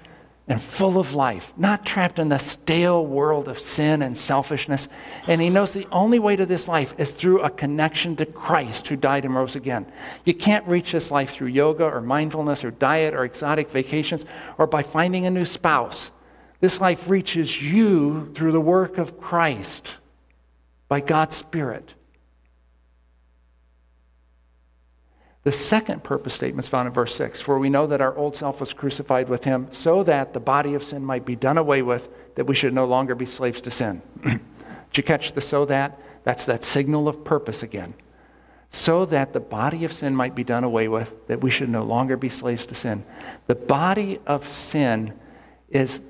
and 0.48 0.62
full 0.62 0.98
of 0.98 1.14
life, 1.14 1.52
not 1.58 1.84
trapped 1.84 2.18
in 2.18 2.30
the 2.30 2.38
stale 2.38 3.04
world 3.04 3.48
of 3.48 3.58
sin 3.58 4.00
and 4.00 4.16
selfishness. 4.16 4.88
And 5.26 5.42
he 5.42 5.50
knows 5.50 5.74
the 5.74 5.86
only 5.92 6.18
way 6.18 6.36
to 6.36 6.46
this 6.46 6.66
life 6.66 6.94
is 6.96 7.10
through 7.10 7.42
a 7.42 7.50
connection 7.50 8.16
to 8.16 8.24
Christ 8.24 8.88
who 8.88 8.96
died 8.96 9.26
and 9.26 9.34
rose 9.34 9.56
again. 9.56 9.86
You 10.24 10.32
can't 10.32 10.66
reach 10.66 10.92
this 10.92 11.10
life 11.10 11.30
through 11.30 11.48
yoga 11.48 11.84
or 11.84 12.00
mindfulness 12.00 12.64
or 12.64 12.70
diet 12.70 13.12
or 13.12 13.24
exotic 13.24 13.70
vacations 13.70 14.24
or 14.56 14.66
by 14.66 14.82
finding 14.82 15.26
a 15.26 15.30
new 15.30 15.44
spouse. 15.44 16.10
This 16.60 16.80
life 16.80 17.10
reaches 17.10 17.62
you 17.62 18.32
through 18.34 18.52
the 18.52 18.60
work 18.60 18.96
of 18.96 19.20
Christ 19.20 19.98
by 20.88 21.00
God's 21.00 21.36
Spirit. 21.36 21.92
The 25.44 25.52
second 25.52 26.02
purpose 26.02 26.34
statement 26.34 26.64
is 26.64 26.68
found 26.68 26.88
in 26.88 26.92
verse 26.92 27.14
6 27.14 27.40
For 27.40 27.58
we 27.58 27.70
know 27.70 27.86
that 27.86 28.00
our 28.00 28.16
old 28.16 28.36
self 28.36 28.60
was 28.60 28.72
crucified 28.72 29.28
with 29.28 29.44
him 29.44 29.68
so 29.70 30.02
that 30.04 30.34
the 30.34 30.40
body 30.40 30.74
of 30.74 30.84
sin 30.84 31.04
might 31.04 31.24
be 31.24 31.36
done 31.36 31.58
away 31.58 31.82
with, 31.82 32.08
that 32.34 32.46
we 32.46 32.54
should 32.54 32.74
no 32.74 32.84
longer 32.84 33.14
be 33.14 33.26
slaves 33.26 33.60
to 33.62 33.70
sin. 33.70 34.02
Did 34.24 34.40
you 34.94 35.02
catch 35.02 35.32
the 35.32 35.40
so 35.40 35.64
that? 35.66 35.98
That's 36.24 36.44
that 36.44 36.64
signal 36.64 37.08
of 37.08 37.24
purpose 37.24 37.62
again. 37.62 37.94
So 38.70 39.06
that 39.06 39.32
the 39.32 39.40
body 39.40 39.84
of 39.84 39.92
sin 39.92 40.14
might 40.14 40.34
be 40.34 40.44
done 40.44 40.64
away 40.64 40.88
with, 40.88 41.26
that 41.28 41.40
we 41.40 41.50
should 41.50 41.70
no 41.70 41.84
longer 41.84 42.16
be 42.16 42.28
slaves 42.28 42.66
to 42.66 42.74
sin. 42.74 43.04
The 43.46 43.54
body 43.54 44.20
of 44.26 44.46
sin 44.46 45.14
is 45.70 46.00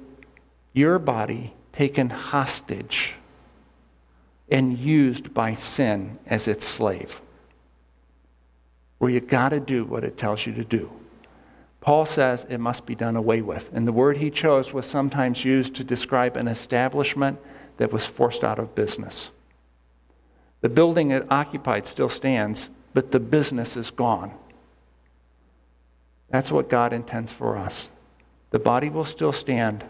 your 0.72 0.98
body 0.98 1.54
taken 1.72 2.10
hostage 2.10 3.14
and 4.50 4.76
used 4.76 5.32
by 5.34 5.54
sin 5.54 6.18
as 6.26 6.48
its 6.48 6.66
slave. 6.66 7.20
Where 8.98 9.10
you 9.10 9.20
got 9.20 9.50
to 9.50 9.60
do 9.60 9.84
what 9.84 10.04
it 10.04 10.18
tells 10.18 10.46
you 10.46 10.52
to 10.54 10.64
do. 10.64 10.90
Paul 11.80 12.04
says 12.04 12.46
it 12.50 12.58
must 12.58 12.86
be 12.86 12.94
done 12.94 13.16
away 13.16 13.40
with. 13.40 13.70
And 13.72 13.86
the 13.86 13.92
word 13.92 14.16
he 14.16 14.30
chose 14.30 14.72
was 14.72 14.86
sometimes 14.86 15.44
used 15.44 15.74
to 15.76 15.84
describe 15.84 16.36
an 16.36 16.48
establishment 16.48 17.38
that 17.76 17.92
was 17.92 18.04
forced 18.04 18.42
out 18.42 18.58
of 18.58 18.74
business. 18.74 19.30
The 20.60 20.68
building 20.68 21.12
it 21.12 21.26
occupied 21.30 21.86
still 21.86 22.08
stands, 22.08 22.68
but 22.92 23.12
the 23.12 23.20
business 23.20 23.76
is 23.76 23.90
gone. 23.90 24.32
That's 26.30 26.50
what 26.50 26.68
God 26.68 26.92
intends 26.92 27.32
for 27.32 27.56
us. 27.56 27.88
The 28.50 28.58
body 28.58 28.90
will 28.90 29.04
still 29.04 29.32
stand, 29.32 29.84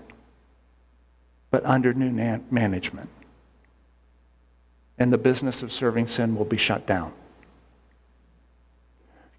but 1.51 1.65
under 1.65 1.95
new 1.95 2.11
management. 2.51 3.09
And 4.99 5.13
the 5.13 5.19
business 5.19 5.63
of 5.63 5.73
serving 5.73 6.09
sin 6.09 6.37
will 6.37 6.45
be 6.45 6.57
shut 6.57 6.87
down. 6.87 7.13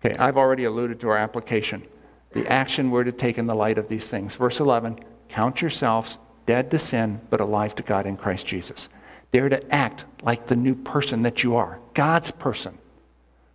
Okay, 0.03 0.15
I've 0.17 0.37
already 0.37 0.63
alluded 0.63 0.99
to 1.01 1.09
our 1.09 1.17
application. 1.17 1.83
The 2.31 2.47
action 2.47 2.91
we're 2.91 3.03
to 3.03 3.11
take 3.11 3.37
in 3.37 3.47
the 3.47 3.55
light 3.55 3.77
of 3.77 3.89
these 3.89 4.07
things. 4.07 4.35
Verse 4.35 4.59
11 4.59 4.99
Count 5.27 5.61
yourselves 5.61 6.17
dead 6.45 6.71
to 6.71 6.79
sin, 6.79 7.21
but 7.29 7.41
alive 7.41 7.75
to 7.75 7.83
God 7.83 8.05
in 8.05 8.17
Christ 8.17 8.47
Jesus. 8.47 8.89
Dare 9.31 9.49
to 9.49 9.73
act 9.73 10.05
like 10.23 10.47
the 10.47 10.55
new 10.55 10.73
person 10.73 11.21
that 11.23 11.43
you 11.43 11.55
are, 11.55 11.79
God's 11.93 12.31
person. 12.31 12.77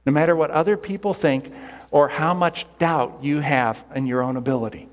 No 0.07 0.13
matter 0.13 0.37
what 0.37 0.51
other 0.51 0.77
people 0.77 1.15
think 1.15 1.53
or 1.91 2.09
how 2.09 2.35
much 2.35 2.67
doubt 2.79 3.19
you 3.23 3.41
have 3.41 3.83
in 3.95 4.07
your 4.07 4.23
own 4.23 4.37
ability. 4.37 4.89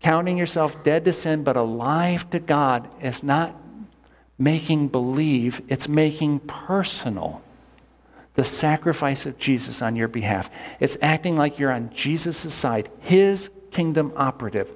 Counting 0.00 0.38
yourself 0.38 0.82
dead 0.84 1.04
to 1.04 1.12
sin 1.12 1.42
but 1.44 1.56
alive 1.56 2.28
to 2.30 2.38
God 2.38 2.88
is 3.02 3.22
not 3.22 3.54
making 4.38 4.88
believe, 4.88 5.60
it's 5.68 5.88
making 5.88 6.40
personal 6.40 7.42
the 8.34 8.44
sacrifice 8.44 9.26
of 9.26 9.38
Jesus 9.38 9.82
on 9.82 9.96
your 9.96 10.08
behalf. 10.08 10.50
It's 10.80 10.96
acting 11.02 11.36
like 11.36 11.58
you're 11.58 11.72
on 11.72 11.90
Jesus' 11.94 12.54
side, 12.54 12.88
his 13.00 13.50
kingdom 13.70 14.12
operative, 14.16 14.70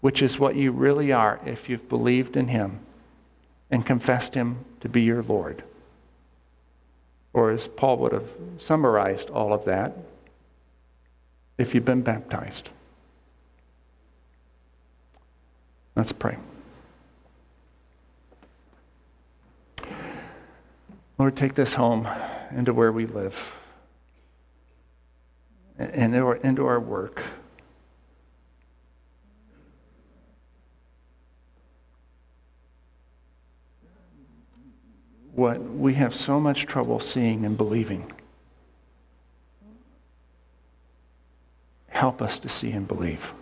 which 0.00 0.22
is 0.22 0.38
what 0.38 0.54
you 0.54 0.70
really 0.70 1.12
are 1.12 1.40
if 1.44 1.68
you've 1.68 1.88
believed 1.88 2.36
in 2.36 2.48
him 2.48 2.80
and 3.70 3.84
confessed 3.84 4.34
him 4.34 4.64
to 4.80 4.88
be 4.88 5.02
your 5.02 5.22
Lord. 5.22 5.64
Or 7.32 7.50
as 7.50 7.66
Paul 7.66 7.96
would 7.98 8.12
have 8.12 8.30
summarized 8.58 9.30
all 9.30 9.52
of 9.52 9.64
that, 9.64 9.96
if 11.58 11.74
you've 11.74 11.84
been 11.84 12.02
baptized. 12.02 12.68
Let's 15.96 16.12
pray. 16.12 16.36
Lord, 21.24 21.36
take 21.36 21.54
this 21.54 21.72
home 21.72 22.06
into 22.54 22.74
where 22.74 22.92
we 22.92 23.06
live 23.06 23.56
and 25.78 26.14
into 26.14 26.66
our, 26.66 26.78
work. 26.78 27.22
What 35.32 35.62
we 35.62 35.94
have 35.94 36.14
so 36.14 36.38
much 36.38 36.66
trouble 36.66 37.00
seeing 37.00 37.46
and 37.46 37.56
believing. 37.56 38.12
Help 41.88 42.20
us 42.20 42.38
to 42.40 42.50
see 42.50 42.70
and 42.72 42.86
believe 42.86 43.32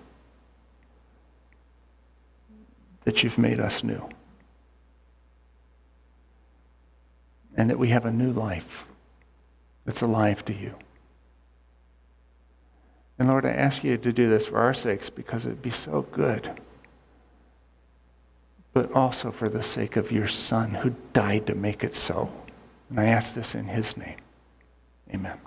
that 3.02 3.24
you've 3.24 3.38
made 3.38 3.58
us 3.58 3.82
new. 3.82 4.08
And 7.56 7.68
that 7.70 7.78
we 7.78 7.88
have 7.88 8.06
a 8.06 8.12
new 8.12 8.32
life 8.32 8.86
that's 9.84 10.02
alive 10.02 10.44
to 10.46 10.54
you. 10.54 10.74
And 13.18 13.28
Lord, 13.28 13.44
I 13.44 13.50
ask 13.50 13.84
you 13.84 13.96
to 13.96 14.12
do 14.12 14.28
this 14.28 14.46
for 14.46 14.58
our 14.58 14.74
sakes 14.74 15.10
because 15.10 15.46
it'd 15.46 15.62
be 15.62 15.70
so 15.70 16.02
good, 16.02 16.60
but 18.72 18.92
also 18.92 19.30
for 19.30 19.48
the 19.48 19.62
sake 19.62 19.96
of 19.96 20.10
your 20.10 20.28
Son 20.28 20.70
who 20.70 20.94
died 21.12 21.46
to 21.46 21.54
make 21.54 21.84
it 21.84 21.94
so. 21.94 22.32
And 22.90 22.98
I 22.98 23.06
ask 23.06 23.34
this 23.34 23.54
in 23.54 23.66
his 23.66 23.96
name. 23.96 24.16
Amen. 25.14 25.38